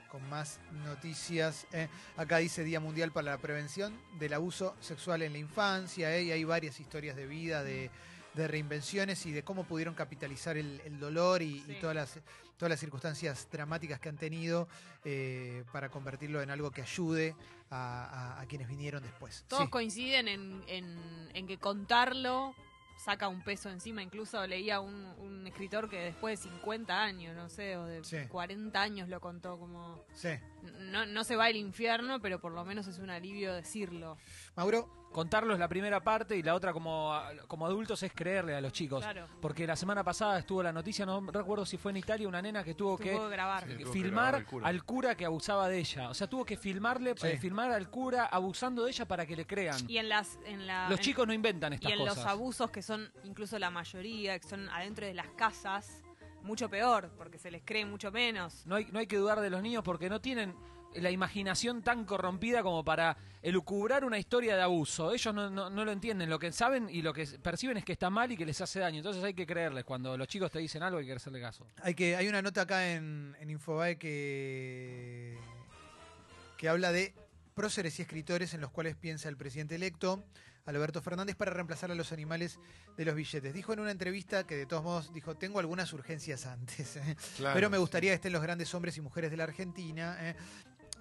Con 0.09 0.27
más 0.29 0.59
noticias. 0.85 1.65
¿eh? 1.73 1.89
Acá 2.15 2.37
dice 2.37 2.63
Día 2.63 2.79
Mundial 2.79 3.11
para 3.11 3.31
la 3.31 3.37
Prevención 3.37 3.97
del 4.19 4.33
Abuso 4.33 4.75
Sexual 4.79 5.21
en 5.21 5.33
la 5.33 5.39
Infancia, 5.39 6.15
¿eh? 6.15 6.23
Y 6.23 6.31
hay 6.31 6.43
varias 6.45 6.79
historias 6.79 7.15
de 7.15 7.25
vida, 7.27 7.63
de, 7.63 7.89
de 8.33 8.47
reinvenciones 8.47 9.25
y 9.25 9.31
de 9.31 9.43
cómo 9.43 9.63
pudieron 9.65 9.93
capitalizar 9.93 10.57
el, 10.57 10.81
el 10.85 10.99
dolor 10.99 11.41
y, 11.41 11.61
todas 11.81 11.95
las 11.95 12.19
todas 12.57 12.69
las 12.69 12.79
circunstancias 12.79 13.47
dramáticas 13.51 13.99
que 13.99 14.07
han 14.09 14.17
tenido 14.17 14.67
eh, 15.03 15.63
para 15.71 15.89
convertirlo 15.89 16.43
en 16.43 16.51
algo 16.51 16.69
que 16.69 16.83
ayude 16.83 17.35
a, 17.71 18.35
a- 18.37 18.41
a 18.41 18.45
quienes 18.45 18.67
vinieron 18.67 19.01
después. 19.01 19.43
Todos 19.47 19.63
Sí. 19.63 19.69
coinciden 19.71 20.27
en, 20.27 20.63
en- 20.67 21.29
en 21.33 21.47
que 21.47 21.57
contarlo 21.57 22.53
saca 23.03 23.27
un 23.29 23.43
peso 23.43 23.67
encima. 23.71 24.03
Incluso 24.03 24.45
leía 24.45 24.79
un, 24.79 24.93
un 25.17 25.47
escritor 25.47 25.89
que 25.89 25.97
después 25.97 26.39
de 26.43 26.49
50 26.51 27.01
años, 27.01 27.35
no 27.35 27.49
sé, 27.49 27.75
o 27.77 27.85
de 27.87 28.03
Sí. 28.03 28.17
40 28.29 28.79
años 28.79 29.09
lo 29.09 29.19
contó 29.19 29.57
como... 29.57 30.05
No, 30.81 31.07
no 31.07 31.23
se 31.23 31.35
va 31.35 31.45
al 31.45 31.55
infierno, 31.55 32.21
pero 32.21 32.39
por 32.39 32.51
lo 32.51 32.63
menos 32.63 32.85
es 32.85 32.99
un 32.99 33.09
alivio 33.09 33.55
decirlo. 33.55 34.19
Mauro. 34.55 34.89
Contarlo 35.11 35.51
es 35.53 35.59
la 35.59 35.67
primera 35.67 35.99
parte 36.01 36.37
y 36.37 36.41
la 36.41 36.55
otra 36.55 36.71
como, 36.71 37.13
como 37.47 37.65
adultos 37.65 38.01
es 38.01 38.13
creerle 38.13 38.55
a 38.55 38.61
los 38.61 38.71
chicos. 38.71 39.03
Claro. 39.03 39.27
Porque 39.41 39.67
la 39.67 39.75
semana 39.75 40.05
pasada 40.05 40.39
estuvo 40.39 40.63
la 40.63 40.71
noticia, 40.71 41.05
no 41.05 41.19
recuerdo 41.19 41.65
si 41.65 41.75
fue 41.75 41.91
en 41.91 41.97
Italia, 41.97 42.29
una 42.29 42.41
nena 42.41 42.63
que 42.63 42.75
tuvo, 42.75 42.95
Tuvo 42.95 43.03
que 43.03 43.09
que 43.11 43.27
grabar. 43.29 43.63
Sí, 43.67 43.73
tuvo 43.75 43.77
que 43.91 43.99
filmar 43.99 44.13
grabar 44.13 44.35
al 44.35 44.45
cura. 44.45 44.67
al 44.69 44.83
cura 44.85 45.15
que 45.15 45.25
abusaba 45.25 45.67
de 45.67 45.79
ella. 45.79 46.09
O 46.09 46.13
sea, 46.13 46.27
tuvo 46.29 46.45
que 46.45 46.55
filmarle, 46.55 47.13
Sí. 47.17 47.27
eh, 47.27 47.37
filmar 47.37 47.73
al 47.73 47.89
cura 47.89 48.25
abusando 48.27 48.85
de 48.85 48.91
ella 48.91 49.05
para 49.05 49.25
que 49.25 49.35
le 49.35 49.45
crean. 49.45 49.75
Y 49.89 49.97
en 49.97 50.07
las... 50.07 50.39
En 50.45 50.65
la, 50.65 50.87
Los 50.87 50.99
en- 50.99 51.03
chicos 51.03 51.27
no 51.27 51.33
inventan 51.33 51.73
Y 51.73 51.75
estas 51.75 51.91
en 51.91 51.99
cosas. 51.99 52.15
los 52.15 52.25
abusos 52.27 52.71
que 52.71 52.81
son 52.81 53.11
incluso 53.25 53.59
la 53.59 53.69
mayoría, 53.69 54.39
que 54.39 54.47
son 54.47 54.69
adentro 54.69 55.05
de 55.05 55.13
las 55.13 55.27
casas, 55.31 56.05
mucho 56.41 56.69
peor, 56.69 57.11
porque 57.17 57.37
se 57.37 57.51
les 57.51 57.63
cree 57.65 57.85
mucho 57.85 58.13
menos. 58.13 58.65
No 58.65 58.75
hay, 58.75 58.85
no 58.93 58.99
hay 58.99 59.07
que 59.07 59.17
dudar 59.17 59.41
de 59.41 59.49
los 59.49 59.61
niños 59.61 59.83
porque 59.83 60.09
no 60.09 60.21
tienen 60.21 60.55
la 60.95 61.09
imaginación 61.11 61.81
tan 61.81 62.05
corrompida 62.05 62.61
como 62.63 62.83
para 62.83 63.15
elucubrar 63.41 64.03
una 64.05 64.19
historia 64.19 64.55
de 64.55 64.61
abuso. 64.61 65.13
Ellos 65.13 65.33
no, 65.33 65.49
no- 65.49 65.69
no 65.69 65.85
lo 65.85 65.91
entienden. 65.91 66.29
Lo 66.29 66.37
que 66.39 66.51
saben 66.51 66.89
y 66.89 67.01
lo 67.01 67.13
que 67.13 67.25
perciben 67.41 67.77
es 67.77 67.85
que 67.85 67.93
está 67.93 68.09
mal 68.09 68.31
y 68.31 68.37
que 68.37 68.45
les 68.45 68.59
hace 68.61 68.79
daño. 68.79 68.97
Entonces 68.97 69.23
hay 69.23 69.33
que 69.33 69.45
creerles. 69.47 69.83
Cuando 69.83 70.17
los 70.17 70.27
chicos 70.27 70.51
te 70.51 70.59
dicen 70.59 70.83
algo 70.83 70.99
hay 70.99 71.05
que 71.05 71.13
hacerle 71.13 71.39
caso. 71.41 71.65
Hay, 71.81 71.93
que, 71.95 72.15
hay 72.15 72.27
una 72.27 72.41
nota 72.41 72.61
acá 72.61 72.91
en, 72.91 73.35
en 73.39 73.49
Infobae 73.49 73.97
que, 73.97 75.37
que 76.57 76.69
habla 76.69 76.91
de 76.91 77.13
próceres 77.55 77.97
y 77.99 78.01
escritores 78.03 78.53
en 78.53 78.61
los 78.61 78.71
cuales 78.71 78.95
piensa 78.95 79.27
el 79.29 79.37
presidente 79.37 79.75
electo, 79.75 80.23
Alberto 80.65 81.01
Fernández, 81.01 81.35
para 81.35 81.51
reemplazar 81.51 81.91
a 81.91 81.95
los 81.95 82.11
animales 82.11 82.59
de 82.95 83.05
los 83.05 83.15
billetes. 83.15 83.53
Dijo 83.53 83.73
en 83.73 83.79
una 83.79 83.91
entrevista 83.91 84.45
que 84.45 84.55
de 84.55 84.65
todos 84.67 84.83
modos 84.83 85.11
dijo, 85.13 85.35
tengo 85.35 85.59
algunas 85.59 85.91
urgencias 85.91 86.45
antes, 86.45 86.95
¿eh? 86.97 87.15
Claro, 87.37 87.55
pero 87.55 87.69
me 87.69 87.77
sí. 87.77 87.81
gustaría 87.81 88.11
que 88.11 88.15
estén 88.15 88.31
los 88.33 88.41
grandes 88.43 88.73
hombres 88.75 88.95
y 88.97 89.01
mujeres 89.01 89.31
de 89.31 89.37
la 89.37 89.43
Argentina. 89.45 90.17
¿eh? 90.21 90.35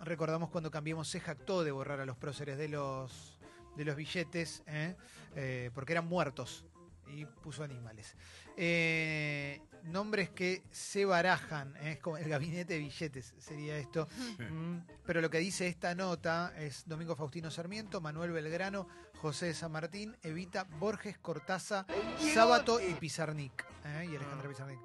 Recordamos 0.05 0.51
cuando 0.51 0.71
cambiamos, 0.71 1.09
se 1.09 1.21
jactó 1.21 1.63
de 1.65 1.71
borrar 1.71 2.01
a 2.01 2.07
los 2.07 2.17
próceres 2.17 2.59
de 2.59 2.69
los, 2.69 3.39
de 3.77 3.85
los 3.85 3.97
billetes, 3.97 4.63
¿eh? 4.67 4.97
Eh, 5.37 5.71
porque 5.75 5.93
eran 5.93 6.07
muertos 6.07 6.65
y 7.07 7.27
puso 7.27 7.63
animales. 7.63 8.17
Eh, 8.57 9.61
nombres 9.85 10.31
que 10.31 10.63
se 10.71 11.05
barajan, 11.05 11.75
¿eh? 11.77 11.93
es 11.93 11.99
como 11.99 12.17
el 12.17 12.29
gabinete 12.29 12.75
de 12.75 12.81
billetes, 12.81 13.35
sería 13.39 13.79
esto. 13.79 14.09
Mm, 14.39 14.79
pero 15.05 15.21
lo 15.21 15.31
que 15.31 15.39
dice 15.39 15.67
esta 15.67 15.95
nota 15.95 16.53
es 16.59 16.87
Domingo 16.87 17.17
Faustino 17.17 17.51
Sarmiento, 17.51 18.01
Manuel 18.01 18.33
Belgrano, 18.33 18.87
José 19.21 19.47
de 19.47 19.55
San 19.55 19.73
Martín, 19.73 20.17
Evita, 20.23 20.65
Borges, 20.79 21.19
Cortaza, 21.19 21.87
Sábato 22.35 22.81
y 22.81 22.95
Pizarnik. 22.95 23.65
¿eh? 23.85 24.09
Y 24.11 24.17
Alejandra 24.17 24.49
Pizarnik. 24.49 24.81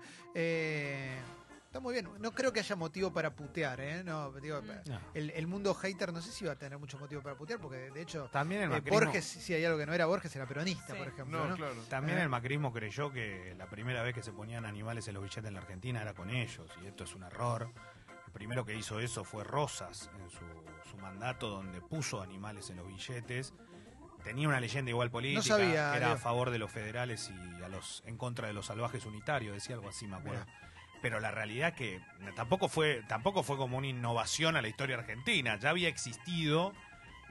Está 1.76 1.84
muy 1.84 1.92
bien. 1.92 2.08
No 2.20 2.32
creo 2.32 2.54
que 2.54 2.62
haya 2.62 2.74
motivo 2.78 3.12
para 3.12 3.36
putear, 3.36 3.82
¿eh? 3.82 4.02
No, 4.02 4.32
digo, 4.40 4.62
No. 4.62 4.98
el, 5.14 5.30
el 5.32 5.46
mundo 5.46 5.74
hater 5.74 6.14
no 6.14 6.22
sé 6.22 6.32
si 6.32 6.46
va 6.46 6.54
a 6.54 6.56
tener 6.56 6.80
mucho 6.80 6.98
motivo 6.98 7.22
para 7.22 7.36
putear, 7.36 7.60
porque 7.60 7.92
de 7.92 8.02
hecho 8.02 8.30
También 8.32 8.62
el 8.62 8.72
eh, 8.72 8.76
macrismo- 8.82 8.92
Borges, 8.92 9.26
si 9.26 9.54
hay 9.54 9.66
algo 9.66 9.78
que 9.78 9.86
no 9.86 9.94
era 9.94 10.06
Borges, 10.06 10.34
era 10.38 10.46
peronista, 10.46 10.94
Sí. 10.94 10.98
por 11.00 11.08
ejemplo. 11.10 11.38
No, 11.38 11.48
¿no? 11.50 11.56
claro. 11.58 11.74
También 11.90 12.20
Eh. 12.20 12.22
el 12.22 12.30
macrismo 12.30 12.72
creyó 12.72 13.12
que 13.12 13.54
la 13.58 13.66
primera 13.70 14.04
vez 14.04 14.14
que 14.16 14.24
se 14.24 14.32
ponían 14.32 14.66
animales 14.66 15.06
en 15.10 15.16
los 15.16 15.24
billetes 15.24 15.44
en 15.44 15.54
la 15.54 15.60
Argentina 15.60 16.02
era 16.02 16.14
con 16.14 16.30
ellos, 16.30 16.72
y 16.82 16.86
esto 16.88 17.04
es 17.04 17.14
un 17.14 17.24
error. 17.24 17.70
El 18.28 18.32
primero 18.32 18.64
que 18.64 18.74
hizo 18.74 19.02
eso 19.02 19.26
fue 19.26 19.44
Rosas 19.44 20.10
en 20.18 20.30
su, 20.30 20.46
su 20.90 20.96
mandato, 20.96 21.50
donde 21.50 21.82
puso 21.82 22.22
animales 22.22 22.70
en 22.70 22.78
los 22.78 22.88
billetes. 22.88 23.54
Tenía 24.24 24.48
una 24.48 24.62
leyenda 24.62 24.92
igual 24.92 25.12
política, 25.12 25.42
sabía, 25.44 25.92
que 25.92 25.98
era 25.98 26.14
a 26.14 26.18
favor 26.18 26.52
de 26.52 26.58
los 26.58 26.72
federales 26.72 27.30
y 27.30 27.64
a 27.64 27.68
los 27.68 28.02
en 28.06 28.18
contra 28.18 28.48
de 28.48 28.54
los 28.54 28.68
salvajes 28.68 29.06
unitarios, 29.06 29.54
decía 29.54 29.76
algo 29.76 29.90
así, 29.90 30.08
me 30.08 30.16
acuerdo. 30.16 30.46
Pero 31.02 31.20
la 31.20 31.32
realidad 31.32 31.74
que 31.74 32.02
tampoco 32.36 32.68
fue 32.70 33.04
tampoco 33.08 33.44
fue 33.44 33.58
como 33.58 33.78
una 33.78 33.88
innovación 33.88 34.56
a 34.56 34.62
la 34.62 34.68
historia 34.68 34.98
argentina, 34.98 35.58
ya 35.60 35.70
había 35.70 35.88
existido 35.90 36.74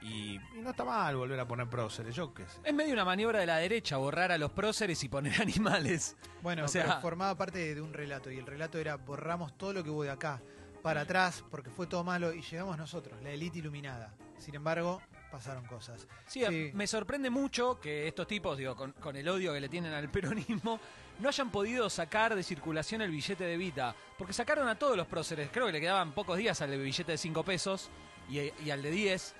y, 0.01 0.35
y 0.55 0.61
no 0.61 0.69
está 0.69 0.83
mal 0.85 1.15
volver 1.15 1.39
a 1.39 1.47
poner 1.47 1.67
próceres, 1.67 2.15
yo 2.15 2.33
qué 2.33 2.45
sé. 2.45 2.59
Es 2.63 2.73
medio 2.73 2.93
una 2.93 3.03
maniobra 3.05 3.39
de 3.39 3.45
la 3.47 3.57
derecha 3.57 3.97
borrar 3.97 4.31
a 4.31 4.37
los 4.37 4.51
próceres 4.51 5.03
y 5.03 5.09
poner 5.09 5.41
animales. 5.41 6.15
Bueno, 6.41 6.65
O 6.65 6.67
sea- 6.67 6.85
pero 6.85 7.01
formaba 7.01 7.35
parte 7.35 7.73
de 7.75 7.81
un 7.81 7.93
relato 7.93 8.31
y 8.31 8.37
el 8.37 8.45
relato 8.45 8.77
era 8.77 8.95
borramos 8.97 9.57
todo 9.57 9.73
lo 9.73 9.83
que 9.83 9.89
hubo 9.89 10.03
de 10.03 10.11
acá 10.11 10.41
para 10.81 11.01
atrás 11.01 11.43
porque 11.49 11.69
fue 11.71 11.87
todo 11.87 12.03
malo 12.03 12.33
y 12.33 12.41
llegamos 12.43 12.77
nosotros, 12.77 13.19
la 13.23 13.31
élite 13.31 13.57
iluminada. 13.59 14.13
Sin 14.37 14.53
embargo, 14.53 15.01
pasaron 15.31 15.65
cosas. 15.65 16.07
Sí, 16.27 16.43
me 16.73 16.85
sorprende 16.85 17.29
mucho 17.31 17.79
que 17.79 18.07
estos 18.07 18.27
tipos, 18.27 18.57
digo, 18.57 18.75
con, 18.75 18.91
con 18.91 19.15
el 19.15 19.27
odio 19.27 19.53
que 19.53 19.59
le 19.61 19.69
tienen 19.69 19.93
al 19.93 20.09
peronismo, 20.11 20.79
no 21.19 21.29
hayan 21.29 21.49
podido 21.51 21.89
sacar 21.89 22.35
de 22.35 22.43
circulación 22.43 23.01
el 23.01 23.11
billete 23.11 23.43
de 23.43 23.57
Vita. 23.57 23.95
Porque 24.17 24.33
sacaron 24.33 24.67
a 24.67 24.75
todos 24.75 24.95
los 24.97 25.07
próceres. 25.07 25.49
Creo 25.51 25.65
que 25.67 25.71
le 25.73 25.81
quedaban 25.81 26.11
pocos 26.13 26.37
días 26.37 26.61
al 26.61 26.69
de 26.71 26.77
billete 26.77 27.11
de 27.13 27.17
5 27.17 27.43
pesos 27.43 27.89
y, 28.29 28.39
y 28.63 28.69
al 28.71 28.81
de 28.81 28.91
10. 28.91 29.35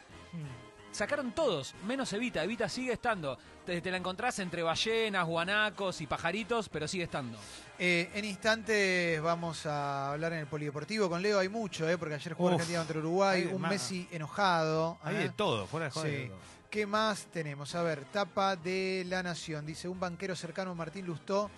Sacaron 0.92 1.34
todos, 1.34 1.76
menos 1.86 2.14
Evita. 2.14 2.42
Evita 2.44 2.70
sigue 2.70 2.94
estando. 2.94 3.38
Te, 3.66 3.82
te 3.82 3.92
la 3.92 3.98
encontrás 3.98 4.40
entre 4.40 4.64
ballenas, 4.64 5.26
guanacos 5.26 6.00
y 6.00 6.08
pajaritos, 6.08 6.70
pero 6.70 6.88
sigue 6.88 7.04
estando. 7.04 7.38
Eh, 7.78 8.10
en 8.14 8.24
instantes 8.24 9.22
vamos 9.22 9.66
a 9.66 10.14
hablar 10.14 10.32
en 10.32 10.40
el 10.40 10.48
polideportivo 10.48 11.10
con 11.10 11.22
Leo. 11.22 11.40
Hay 11.40 11.50
mucho, 11.50 11.90
eh, 11.90 11.98
porque 11.98 12.16
ayer 12.16 12.34
jugó 12.34 12.48
Uf, 12.50 12.54
Argentina 12.56 12.80
contra 12.80 13.00
Uruguay. 13.00 13.50
Un. 13.52 13.62
Messi 13.64 14.08
enojado. 14.12 14.98
Hay 15.04 15.16
eh. 15.16 15.20
de 15.20 15.30
todo, 15.32 15.68
fuera 15.68 15.88
de 15.88 15.92
Sí. 15.92 16.28
todo. 16.30 16.38
¿Qué 16.70 16.86
más 16.86 17.26
tenemos? 17.26 17.76
A 17.76 17.84
ver, 17.84 18.06
tapa 18.06 18.56
de 18.56 19.04
la 19.08 19.22
Nación. 19.22 19.66
Dice 19.66 19.90
un 19.90 20.00
banquero 20.00 20.34
cercano 20.36 20.72
a 20.72 20.76
Martín 20.76 21.06
Lustó 21.06 21.50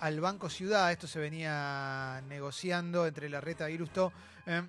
al 0.00 0.20
Banco 0.20 0.48
Ciudad. 0.48 0.90
Esto 0.92 1.06
se 1.06 1.18
venía 1.18 2.22
negociando 2.28 3.06
entre 3.06 3.28
Larreta 3.28 3.70
y 3.70 3.78
Lustó. 3.78 4.12
Eh, 4.46 4.62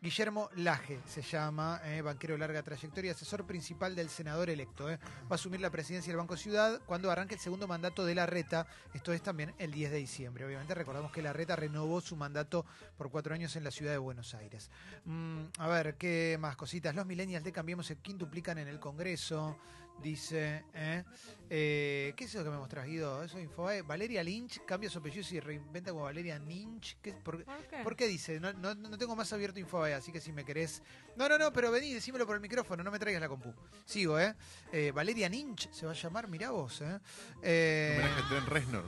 Guillermo 0.00 0.50
Laje 0.56 1.00
se 1.06 1.22
llama, 1.22 1.80
eh, 1.82 2.02
banquero 2.02 2.34
de 2.34 2.38
larga 2.38 2.62
trayectoria, 2.62 3.12
asesor 3.12 3.46
principal 3.46 3.96
del 3.96 4.10
senador 4.10 4.50
electo. 4.50 4.90
eh. 4.90 4.98
Va 5.22 5.30
a 5.30 5.34
asumir 5.34 5.60
la 5.60 5.70
presidencia 5.70 6.10
del 6.10 6.18
Banco 6.18 6.36
Ciudad 6.36 6.80
cuando 6.86 7.10
arranque 7.10 7.34
el 7.34 7.40
segundo 7.40 7.66
mandato 7.66 8.04
de 8.04 8.14
Larreta. 8.14 8.66
Esto 8.92 9.12
es 9.12 9.22
también 9.22 9.54
el 9.58 9.72
10 9.72 9.90
de 9.90 9.96
diciembre. 9.96 10.44
Obviamente 10.44 10.74
recordamos 10.74 11.10
que 11.10 11.22
Larreta 11.22 11.56
renovó 11.56 12.00
su 12.00 12.14
mandato 12.14 12.66
por 12.96 13.10
cuatro 13.10 13.34
años 13.34 13.56
en 13.56 13.64
la 13.64 13.70
ciudad 13.70 13.92
de 13.92 13.98
Buenos 13.98 14.34
Aires. 14.34 14.70
Mm, 15.06 15.44
a 15.58 15.68
ver, 15.68 15.96
¿qué 15.96 16.36
más 16.38 16.56
cositas? 16.56 16.94
Los 16.94 17.06
millennials 17.06 17.44
de 17.44 17.52
Cambiemos 17.52 17.86
se 17.86 17.96
quintuplican 17.96 18.58
en 18.58 18.68
el 18.68 18.78
Congreso. 18.78 19.56
Dice, 20.02 20.64
¿eh? 20.74 21.02
Eh, 21.48 22.12
¿qué 22.16 22.24
es 22.24 22.34
eso 22.34 22.44
que 22.44 22.50
me 22.50 22.56
hemos 22.56 22.68
traído? 22.68 23.22
Eso 23.24 23.40
Infobae. 23.40 23.82
Valeria 23.82 24.22
Lynch 24.22 24.60
cambia 24.64 24.90
su 24.90 24.98
apellido 24.98 25.22
y 25.22 25.24
se 25.24 25.40
reinventa 25.40 25.90
como 25.90 26.04
Valeria 26.04 26.38
Lynch. 26.38 26.96
¿Qué, 27.02 27.12
por, 27.12 27.44
¿Por 27.82 27.96
qué? 27.96 28.06
dice? 28.06 28.38
No, 28.38 28.52
no, 28.52 28.74
no 28.74 28.98
tengo 28.98 29.16
más 29.16 29.32
abierto 29.32 29.58
Infobae, 29.58 29.94
así 29.94 30.12
que 30.12 30.20
si 30.20 30.32
me 30.32 30.44
querés. 30.44 30.82
No, 31.16 31.28
no, 31.28 31.38
no, 31.38 31.52
pero 31.52 31.70
vení, 31.70 31.92
decímelo 31.94 32.26
por 32.26 32.36
el 32.36 32.42
micrófono, 32.42 32.84
no 32.84 32.90
me 32.90 32.98
traigas 32.98 33.20
la 33.22 33.28
compu. 33.28 33.52
Sigo, 33.84 34.20
¿eh? 34.20 34.34
Eh, 34.70 34.92
Valeria 34.94 35.28
Lynch 35.28 35.70
se 35.72 35.86
va 35.86 35.92
a 35.92 35.94
llamar, 35.94 36.28
mirá 36.28 36.50
vos, 36.50 36.80
¿eh? 36.82 36.98
eh 37.42 37.96
Homenaje 37.98 38.22
a 38.22 38.28
Trent 38.28 38.48
Reznor. 38.48 38.84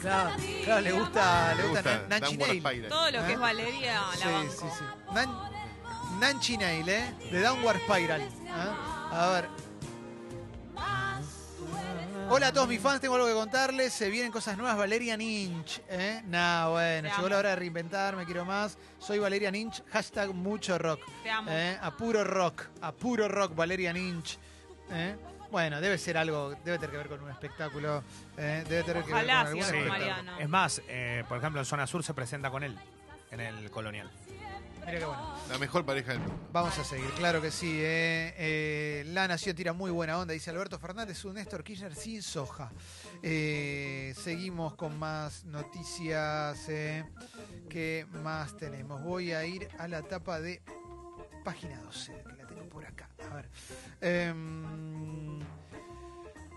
claro, 0.00 0.36
claro, 0.64 0.80
le 0.80 0.92
gusta, 0.92 1.54
le 1.54 1.62
gusta, 1.64 1.80
gusta 1.82 1.98
Nan- 2.08 2.20
Nanchi 2.20 2.36
Dan 2.36 2.62
Nail. 2.62 2.88
Todo 2.88 3.10
lo 3.10 3.18
que 3.20 3.30
¿Eh? 3.30 3.32
es 3.34 3.38
Valeria 3.38 4.00
la 4.02 4.16
Sí, 4.16 4.24
banco. 4.24 4.52
sí, 4.52 4.66
sí. 4.78 4.84
Nan- 5.14 6.20
Nanchi 6.20 6.56
Nail, 6.56 6.88
¿eh? 6.88 7.14
De 7.30 7.40
Downward 7.40 7.78
Spiral. 7.80 8.20
¿eh? 8.22 8.28
A 9.12 9.28
ver. 9.30 9.48
Hola 12.30 12.46
a 12.48 12.52
todos 12.52 12.66
mis 12.66 12.80
fans, 12.80 12.98
tengo 13.00 13.14
algo 13.16 13.26
que 13.26 13.34
contarles. 13.34 13.92
Se 13.92 14.08
vienen 14.08 14.32
cosas 14.32 14.56
nuevas. 14.56 14.76
Valeria 14.78 15.16
Ninch. 15.18 15.82
¿eh? 15.88 16.22
Nah, 16.26 16.68
bueno, 16.68 17.02
Te 17.02 17.08
llegó 17.08 17.18
amo. 17.18 17.28
la 17.28 17.38
hora 17.38 17.48
de 17.50 17.56
reinventarme, 17.56 18.24
quiero 18.24 18.44
más. 18.46 18.78
Soy 18.98 19.18
Valeria 19.18 19.50
Ninch. 19.50 19.82
Hashtag 19.92 20.32
mucho 20.32 20.78
rock. 20.78 21.00
Te 21.22 21.30
amo. 21.30 21.50
¿eh? 21.50 21.78
A 21.82 21.90
puro 21.90 22.24
rock. 22.24 22.64
A 22.80 22.92
puro 22.92 23.28
rock, 23.28 23.54
Valeria 23.54 23.92
Ninch. 23.92 24.38
¿eh? 24.90 25.14
Bueno, 25.50 25.78
debe 25.82 25.98
ser 25.98 26.16
algo, 26.16 26.54
debe 26.64 26.78
tener 26.78 26.90
que 26.92 26.96
ver 26.96 27.08
con 27.08 27.22
un 27.22 27.30
espectáculo. 27.30 28.02
¿eh? 28.38 28.64
Debe 28.66 28.82
tener 28.82 29.04
que 29.04 29.12
ver 29.12 29.26
con 29.26 29.30
algún 29.30 29.52
con 29.60 29.60
espectáculo. 29.60 29.92
Mariano. 29.92 30.38
Es 30.38 30.48
más, 30.48 30.82
eh, 30.88 31.24
por 31.28 31.36
ejemplo, 31.36 31.60
en 31.60 31.66
Zona 31.66 31.86
Sur 31.86 32.02
se 32.02 32.14
presenta 32.14 32.50
con 32.50 32.62
él, 32.62 32.78
en 33.30 33.40
el 33.40 33.70
Colonial. 33.70 34.10
Mira 34.84 34.98
qué 34.98 35.04
bueno. 35.04 35.34
La 35.48 35.58
mejor 35.58 35.84
pareja 35.84 36.12
del 36.12 36.20
mundo. 36.20 36.48
Vamos 36.52 36.76
a 36.78 36.84
seguir, 36.84 37.08
claro 37.12 37.40
que 37.40 37.50
sí. 37.50 37.70
eh. 37.80 38.34
Eh, 38.36 39.04
la 39.08 39.28
Nación 39.28 39.54
tira 39.54 39.72
muy 39.72 39.90
buena 39.90 40.18
onda, 40.18 40.32
dice 40.34 40.50
Alberto 40.50 40.78
Fernández, 40.78 41.24
un 41.24 41.34
Néstor 41.34 41.62
Kirchner 41.62 41.94
sin 41.94 42.22
soja. 42.22 42.72
Eh, 43.22 44.14
seguimos 44.16 44.74
con 44.74 44.98
más 44.98 45.44
noticias. 45.44 46.66
¿Qué 47.68 48.06
más 48.22 48.56
tenemos? 48.56 49.02
Voy 49.02 49.32
a 49.32 49.44
ir 49.44 49.68
a 49.78 49.86
la 49.88 50.02
tapa 50.02 50.40
de 50.40 50.62
página 51.44 51.80
12, 51.82 52.12
que 52.12 52.36
la 52.36 52.46
tengo 52.46 52.68
por 52.68 52.84
acá. 52.84 53.08
A 53.30 53.34
ver. 53.36 53.48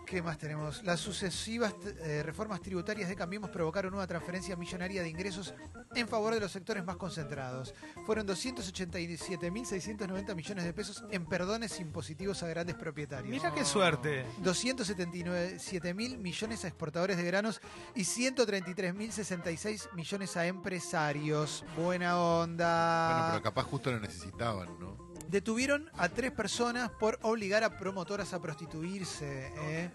¿Qué 0.05 0.21
más 0.21 0.37
tenemos? 0.37 0.83
Las 0.83 0.99
sucesivas 0.99 1.73
eh, 2.03 2.21
reformas 2.23 2.61
tributarias 2.61 3.09
de 3.09 3.15
Cambiemos 3.15 3.49
provocaron 3.49 3.95
una 3.95 4.05
transferencia 4.05 4.55
millonaria 4.55 5.01
de 5.01 5.09
ingresos 5.09 5.55
en 5.95 6.07
favor 6.07 6.35
de 6.35 6.39
los 6.39 6.51
sectores 6.51 6.85
más 6.85 6.97
concentrados. 6.97 7.73
Fueron 8.05 8.27
287.690 8.27 10.35
millones 10.35 10.63
de 10.63 10.73
pesos 10.73 11.03
en 11.09 11.25
perdones 11.25 11.79
impositivos 11.79 12.43
a 12.43 12.47
grandes 12.47 12.75
propietarios. 12.75 13.29
Mira 13.29 13.51
qué 13.53 13.65
suerte. 13.65 14.27
277 14.43 15.93
mil 15.95 16.19
millones 16.19 16.63
a 16.65 16.67
exportadores 16.67 17.17
de 17.17 17.23
granos 17.23 17.59
y 17.95 18.01
133.066 18.01 19.91
millones 19.93 20.37
a 20.37 20.45
empresarios. 20.45 21.65
Buena 21.75 22.19
onda. 22.19 23.09
Bueno, 23.09 23.25
pero 23.31 23.41
capaz 23.43 23.63
justo 23.63 23.91
lo 23.91 23.99
necesitaban, 23.99 24.79
¿no? 24.79 25.04
Detuvieron 25.29 25.89
a 25.97 26.09
tres 26.09 26.31
personas 26.31 26.89
por 26.91 27.19
obligar 27.23 27.63
a 27.63 27.77
promotoras 27.77 28.33
a 28.33 28.41
prostituirse 28.41 29.51
¿eh? 29.57 29.89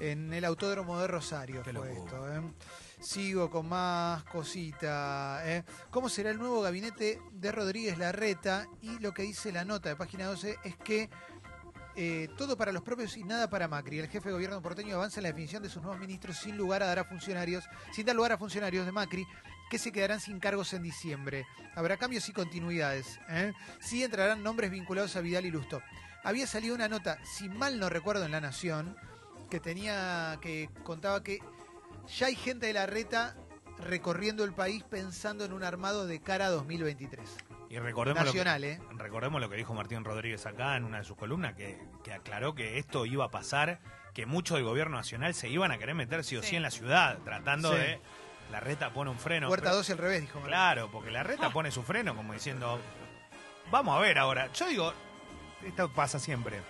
en 0.00 0.32
el 0.32 0.44
autódromo 0.44 0.98
de 0.98 1.06
Rosario. 1.06 1.62
Fue 1.62 1.92
esto, 1.92 2.32
¿eh? 2.32 2.40
Sigo 3.00 3.50
con 3.50 3.68
más 3.68 4.24
cosita. 4.24 5.40
¿eh? 5.44 5.64
¿Cómo 5.90 6.08
será 6.08 6.30
el 6.30 6.38
nuevo 6.38 6.60
gabinete 6.60 7.20
de 7.32 7.52
Rodríguez 7.52 7.98
Larreta? 7.98 8.66
Y 8.82 8.98
lo 8.98 9.12
que 9.12 9.22
dice 9.22 9.52
la 9.52 9.64
nota 9.64 9.88
de 9.88 9.96
página 9.96 10.26
12 10.26 10.58
es 10.64 10.76
que 10.76 11.08
eh, 11.96 12.28
todo 12.36 12.56
para 12.56 12.72
los 12.72 12.82
propios 12.82 13.16
y 13.16 13.24
nada 13.24 13.48
para 13.48 13.68
Macri. 13.68 13.98
El 13.98 14.08
jefe 14.08 14.28
de 14.28 14.34
gobierno 14.34 14.60
porteño 14.62 14.96
avanza 14.96 15.20
en 15.20 15.24
la 15.24 15.28
definición 15.30 15.62
de 15.62 15.68
sus 15.68 15.82
nuevos 15.82 16.00
ministros 16.00 16.36
sin 16.36 16.56
lugar 16.56 16.82
a 16.82 16.86
dar 16.86 17.00
a 17.00 17.04
funcionarios, 17.04 17.64
sin 17.92 18.06
dar 18.06 18.16
lugar 18.16 18.32
a 18.32 18.38
funcionarios 18.38 18.86
de 18.86 18.92
Macri 18.92 19.26
que 19.70 19.78
se 19.78 19.92
quedarán 19.92 20.20
sin 20.20 20.40
cargos 20.40 20.74
en 20.74 20.82
diciembre. 20.82 21.46
Habrá 21.74 21.96
cambios 21.96 22.28
y 22.28 22.32
continuidades. 22.32 23.18
¿eh? 23.30 23.52
Sí 23.78 24.02
entrarán 24.04 24.42
nombres 24.42 24.70
vinculados 24.70 25.16
a 25.16 25.20
Vidal 25.20 25.46
y 25.46 25.50
Lusto. 25.50 25.80
Había 26.24 26.46
salido 26.46 26.74
una 26.74 26.88
nota, 26.88 27.18
si 27.24 27.48
mal 27.48 27.78
no 27.78 27.88
recuerdo, 27.88 28.26
en 28.26 28.32
La 28.32 28.40
Nación, 28.42 28.96
que 29.48 29.60
tenía 29.60 30.38
que 30.42 30.68
contaba 30.82 31.22
que 31.22 31.38
ya 32.18 32.26
hay 32.26 32.34
gente 32.34 32.66
de 32.66 32.72
la 32.74 32.86
reta 32.86 33.36
recorriendo 33.78 34.44
el 34.44 34.52
país 34.52 34.82
pensando 34.82 35.44
en 35.44 35.52
un 35.52 35.62
armado 35.64 36.06
de 36.06 36.20
cara 36.20 36.46
a 36.46 36.50
2023. 36.50 37.20
Y 37.70 37.78
recordemos 37.78 38.24
Nacional, 38.24 38.60
lo 38.60 38.66
que, 38.66 38.72
¿eh? 38.74 38.80
recordemos 38.98 39.40
lo 39.40 39.48
que 39.48 39.56
dijo 39.56 39.72
Martín 39.72 40.04
Rodríguez 40.04 40.44
acá 40.44 40.76
en 40.76 40.84
una 40.84 40.98
de 40.98 41.04
sus 41.04 41.16
columnas, 41.16 41.54
que, 41.54 41.80
que 42.02 42.12
aclaró 42.12 42.54
que 42.54 42.78
esto 42.78 43.06
iba 43.06 43.24
a 43.26 43.30
pasar, 43.30 43.80
que 44.12 44.26
muchos 44.26 44.56
del 44.56 44.64
gobierno 44.64 44.96
nacional 44.96 45.32
se 45.34 45.48
iban 45.48 45.70
a 45.70 45.78
querer 45.78 45.94
meter 45.94 46.24
sí 46.24 46.36
o 46.36 46.42
sí, 46.42 46.56
en 46.56 46.62
la 46.62 46.72
ciudad, 46.72 47.18
tratando 47.24 47.70
Sí. 47.72 47.78
de... 47.78 48.00
La 48.50 48.60
reta 48.60 48.90
pone 48.92 49.10
un 49.10 49.18
freno. 49.18 49.48
Puerta 49.48 49.64
pero- 49.66 49.76
12 49.76 49.92
al 49.92 49.98
revés, 49.98 50.20
dijo. 50.22 50.40
Claro, 50.40 50.90
porque 50.90 51.10
la 51.10 51.22
reta 51.22 51.50
pone 51.50 51.70
su 51.70 51.82
freno 51.82 52.16
como 52.16 52.32
diciendo, 52.32 52.80
vamos 53.70 53.96
a 53.96 54.00
ver 54.00 54.18
ahora. 54.18 54.52
Yo 54.52 54.66
digo, 54.68 54.92
esto 55.64 55.92
pasa 55.92 56.18
siempre. 56.18 56.60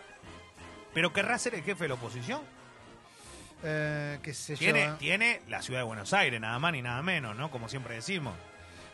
Pero 0.92 1.12
querrá 1.12 1.38
ser 1.38 1.54
el 1.54 1.62
jefe 1.62 1.84
de 1.84 1.88
la 1.88 1.94
oposición. 1.94 2.42
Eh, 3.62 4.18
qué 4.22 4.32
sé 4.32 4.54
yo, 4.54 4.58
Tiene, 4.58 4.84
¿eh? 4.84 4.92
tiene 4.98 5.42
la 5.48 5.60
ciudad 5.62 5.80
de 5.80 5.84
Buenos 5.84 6.12
Aires, 6.14 6.40
nada 6.40 6.58
más 6.58 6.72
ni 6.72 6.80
nada 6.82 7.02
menos, 7.02 7.36
¿no? 7.36 7.50
Como 7.50 7.68
siempre 7.68 7.94
decimos. 7.94 8.34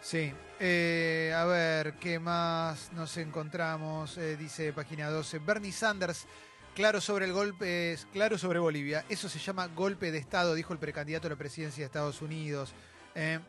Sí. 0.01 0.33
Eh, 0.61 1.33
a 1.37 1.45
ver, 1.45 1.95
¿qué 1.95 2.19
más 2.19 2.93
nos 2.93 3.17
encontramos? 3.17 4.17
Eh, 4.19 4.37
dice 4.37 4.73
página 4.73 5.09
12. 5.09 5.39
Bernie 5.39 5.73
Sanders, 5.73 6.27
claro 6.77 7.01
sobre 7.01 7.25
el 7.25 7.33
golpe, 7.33 7.93
es 7.93 8.07
claro 8.13 8.39
sobre 8.39 8.59
Bolivia. 8.61 9.05
Eso 9.09 9.29
se 9.29 9.39
llama 9.41 9.67
golpe 9.67 10.13
de 10.13 10.19
Estado, 10.19 10.55
dijo 10.55 10.73
el 10.73 10.79
precandidato 10.79 11.27
a 11.27 11.31
la 11.31 11.37
presidencia 11.37 11.81
de 11.83 11.87
Estados 11.87 12.23
Unidos. 12.23 12.73
Eh, 13.15 13.41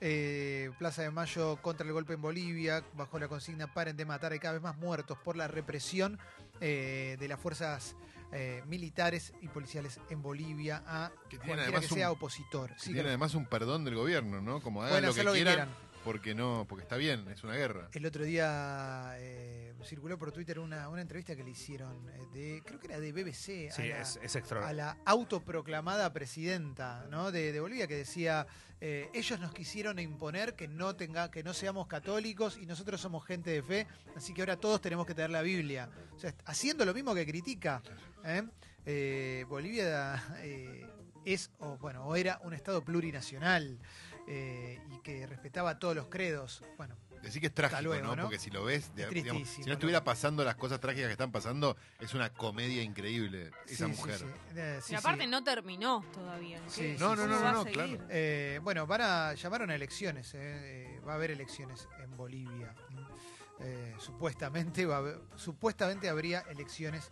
eh, 0.00 0.70
Plaza 0.78 1.02
de 1.02 1.10
Mayo 1.10 1.56
contra 1.62 1.86
el 1.86 1.92
golpe 1.92 2.14
en 2.14 2.20
Bolivia, 2.22 2.82
bajo 2.94 3.18
la 3.18 3.28
consigna 3.28 3.72
paren 3.72 3.96
de 3.96 4.04
matar, 4.04 4.32
hay 4.32 4.40
cada 4.40 4.54
vez 4.54 4.62
más 4.62 4.76
muertos 4.76 5.16
por 5.18 5.36
la 5.36 5.46
represión 5.48 6.18
eh, 6.60 7.16
de 7.20 7.28
las 7.28 7.38
fuerzas 7.40 7.94
eh, 8.32 8.62
militares 8.66 9.32
y 9.42 9.48
policiales 9.48 10.00
en 10.10 10.20
Bolivia 10.22 10.82
a 10.86 11.12
cualquiera 11.28 11.62
además 11.62 11.80
que 11.86 11.86
un- 11.94 11.98
sea 11.98 12.10
opositor. 12.10 12.70
Que 12.74 12.78
Sí, 12.78 12.84
tiene 12.86 13.02
que- 13.02 13.08
además 13.08 13.34
un 13.34 13.46
perdón 13.46 13.84
del 13.84 13.94
gobierno, 13.94 14.40
¿no? 14.40 14.60
Como 14.60 14.82
hagan 14.82 15.04
lo 15.04 15.14
que, 15.14 15.22
lo 15.22 15.32
que 15.34 15.42
quieran. 15.44 15.68
Porque 16.04 16.34
no, 16.34 16.66
porque 16.68 16.82
está 16.82 16.96
bien, 16.96 17.26
es 17.28 17.42
una 17.44 17.54
guerra. 17.54 17.88
El 17.92 18.06
otro 18.06 18.24
día 18.24 19.14
eh, 19.18 19.72
circuló 19.84 20.18
por 20.18 20.32
Twitter 20.32 20.58
una, 20.58 20.88
una 20.88 21.00
entrevista 21.02 21.36
que 21.36 21.44
le 21.44 21.50
hicieron 21.50 22.08
eh, 22.10 22.26
de, 22.32 22.62
creo 22.64 22.78
que 22.80 22.86
era 22.88 23.00
de 23.00 23.12
BBC, 23.12 23.70
a, 23.70 23.74
Sí, 23.74 23.88
la, 23.88 24.00
es, 24.00 24.18
es 24.22 24.36
extraordinario. 24.36 24.82
a 24.82 24.86
la 24.94 24.98
autoproclamada 25.04 26.12
presidenta 26.12 27.06
¿no? 27.10 27.30
de, 27.30 27.52
de 27.52 27.60
Bolivia 27.60 27.86
que 27.86 27.96
decía 27.96 28.46
eh, 28.80 29.08
ellos 29.14 29.38
nos 29.38 29.52
quisieron 29.54 29.98
imponer 30.00 30.54
que 30.56 30.66
no 30.66 30.96
tenga, 30.96 31.30
que 31.30 31.44
no 31.44 31.54
seamos 31.54 31.86
católicos 31.86 32.58
y 32.60 32.66
nosotros 32.66 33.00
somos 33.00 33.24
gente 33.24 33.50
de 33.50 33.62
fe, 33.62 33.86
así 34.16 34.34
que 34.34 34.42
ahora 34.42 34.56
todos 34.56 34.80
tenemos 34.80 35.06
que 35.06 35.14
tener 35.14 35.30
la 35.30 35.42
Biblia. 35.42 35.88
O 36.16 36.18
sea, 36.18 36.34
haciendo 36.46 36.84
lo 36.84 36.92
mismo 36.92 37.14
que 37.14 37.24
critica. 37.24 37.80
¿eh? 38.24 38.42
Eh, 38.84 39.44
Bolivia 39.48 40.20
eh, 40.38 40.84
es, 41.24 41.52
o 41.60 41.76
bueno, 41.78 42.04
o 42.04 42.16
era 42.16 42.40
un 42.42 42.54
estado 42.54 42.82
plurinacional 42.84 43.78
eh, 44.34 44.80
y 44.90 44.98
que 45.00 45.26
respetaba 45.26 45.78
todos 45.78 45.94
los 45.94 46.06
credos. 46.06 46.62
Bueno, 46.78 46.96
Decir 47.22 47.40
que 47.40 47.46
es 47.48 47.54
trágico, 47.54 47.82
luego, 47.82 48.16
¿no? 48.16 48.22
Porque 48.24 48.38
si 48.40 48.50
lo 48.50 48.64
ves, 48.64 48.90
digamos, 48.96 49.10
tristísimo, 49.12 49.44
si 49.46 49.60
no 49.60 49.66
¿no? 49.68 49.72
estuviera 49.74 50.02
pasando 50.02 50.42
las 50.42 50.56
cosas 50.56 50.80
trágicas 50.80 51.06
que 51.06 51.12
están 51.12 51.30
pasando, 51.30 51.76
es 52.00 52.14
una 52.14 52.32
comedia 52.32 52.82
increíble 52.82 53.52
esa 53.68 53.86
Sí, 53.86 53.92
mujer. 53.92 54.18
sí. 54.18 54.24
Eh, 54.56 54.80
sí, 54.82 54.92
y 54.94 54.96
aparte 54.96 55.22
sí. 55.24 55.30
no 55.30 55.44
terminó 55.44 56.04
todavía. 56.12 56.60
¿Qué- 56.64 56.70
Sí, 56.70 56.96
No, 56.98 57.14
no, 57.14 57.28
no, 57.28 57.34
¿Cómo 57.34 57.44
va 57.44 57.52
no, 57.52 57.64
claro. 57.66 57.98
Eh, 58.10 58.58
bueno, 58.64 58.88
van 58.88 59.02
a 59.02 59.34
llamaron 59.34 59.70
a 59.70 59.74
elecciones. 59.76 60.34
eh, 60.34 60.38
eh, 60.96 61.00
va 61.06 61.12
a 61.12 61.14
haber 61.14 61.30
elecciones 61.30 61.86
en 62.02 62.16
Bolivia. 62.16 62.74
Eh, 63.60 63.94
supuestamente 64.00 64.84
va 64.86 64.96
a 64.96 64.98
haber- 64.98 65.20
supuestamente 65.36 66.08
habría 66.08 66.40
elecciones 66.50 67.10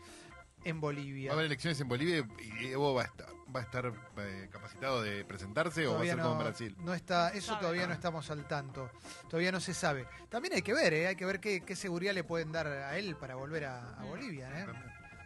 en 0.65 0.81
Bolivia. 0.81 1.29
Va 1.31 1.33
a 1.33 1.35
haber 1.35 1.47
elecciones 1.47 1.81
en 1.81 1.89
Bolivia 1.89 2.27
y 2.61 2.67
Evo 2.69 2.95
va 2.95 3.03
a 3.03 3.05
estar, 3.07 3.27
va 3.55 3.61
a 3.61 3.63
estar 3.63 3.93
eh, 4.19 4.49
capacitado 4.53 5.03
de 5.03 5.25
presentarse 5.25 5.87
o 5.87 5.95
va 5.95 6.03
a 6.03 6.05
ser 6.05 6.19
como 6.19 6.33
en 6.33 6.39
Brasil. 6.39 6.77
no 6.81 6.95
está, 6.95 7.31
eso 7.31 7.49
sabe. 7.49 7.61
todavía 7.61 7.87
no 7.87 7.93
estamos 7.95 8.31
al 8.31 8.47
tanto. 8.47 8.91
Todavía 9.29 9.53
no 9.53 9.61
se 9.61 9.75
sabe. 9.75 10.07
También 10.29 10.55
hay 10.55 10.63
que 10.63 10.75
ver, 10.75 10.93
eh, 10.93 11.07
hay 11.09 11.17
que 11.17 11.25
ver 11.25 11.41
qué, 11.41 11.63
qué 11.63 11.75
seguridad 11.77 12.13
le 12.15 12.25
pueden 12.25 12.53
dar 12.53 12.67
a 12.67 12.97
él 12.99 13.17
para 13.17 13.35
volver 13.37 13.65
a, 13.65 13.95
a 14.01 14.05
Bolivia. 14.05 14.49
eh. 14.63 14.67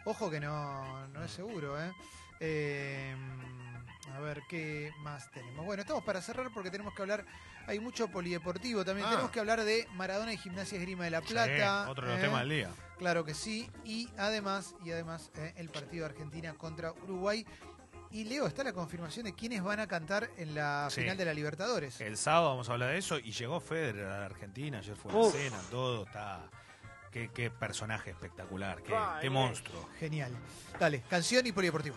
Ojo 0.07 0.31
que 0.31 0.39
no, 0.41 1.07
no 1.09 1.25
es 1.25 1.31
seguro. 1.31 1.81
eh. 1.83 1.91
Eh, 2.41 3.15
a 4.15 4.21
ver 4.21 4.43
qué 4.49 4.93
más 5.01 5.31
tenemos. 5.31 5.65
Bueno, 5.65 5.81
estamos 5.83 6.05
para 6.05 6.21
cerrar 6.21 6.51
porque 6.53 6.71
tenemos 6.71 6.95
que 6.95 7.03
hablar. 7.03 7.25
Hay 7.67 7.81
mucho 7.81 8.09
polideportivo 8.09 8.85
también. 8.85 9.07
Ah. 9.07 9.11
Tenemos 9.11 9.31
que 9.31 9.41
hablar 9.41 9.65
de 9.65 9.89
Maradona 9.95 10.33
y 10.33 10.37
Gimnasia 10.37 10.79
Esgrima 10.79 11.05
de 11.05 11.11
la 11.11 11.21
Plata. 11.23 11.85
Sí, 11.85 11.91
otro 11.91 12.07
de 12.07 12.13
los 12.13 12.21
eh. 12.21 12.25
temas 12.27 12.41
del 12.41 12.49
día. 12.51 12.71
Claro 12.99 13.25
que 13.25 13.35
sí. 13.35 13.71
Y 13.85 14.09
además, 14.19 14.75
y 14.85 14.91
además 14.93 15.31
eh, 15.37 15.53
el 15.57 15.69
partido 15.69 16.07
de 16.07 16.13
Argentina 16.13 16.55
contra 16.55 16.93
Uruguay. 16.93 17.47
Y 18.11 18.25
Leo, 18.25 18.47
está 18.47 18.63
la 18.63 18.73
confirmación 18.73 19.25
de 19.25 19.35
quiénes 19.35 19.61
van 19.63 19.81
a 19.81 19.89
cantar 19.89 20.31
en 20.37 20.55
la 20.55 20.87
Sí. 20.89 21.01
final 21.01 21.17
de 21.17 21.25
la 21.25 21.35
Libertadores. 21.35 22.01
El 22.01 22.17
sábado 22.17 22.51
vamos 22.51 22.69
a 22.69 22.75
hablar 22.75 22.91
de 22.91 22.99
eso 22.99 23.19
y 23.19 23.33
llegó 23.33 23.59
Federer 23.59 24.07
a 24.07 24.21
la 24.21 24.27
Argentina, 24.27 24.79
ayer 24.79 24.95
fue 24.95 25.11
la 25.13 25.19
Uf. 25.19 25.33
cena, 25.35 25.59
todo 25.71 26.05
está... 26.05 26.49
Qué, 27.11 27.31
qué 27.33 27.49
personaje 27.51 28.11
espectacular, 28.11 28.83
qué, 28.83 28.93
qué 29.21 29.31
monstruo. 29.31 29.89
Genial. 30.01 30.33
Dale, 30.81 31.03
canción 31.09 31.47
y 31.47 31.53
polideportivo. 31.53 31.97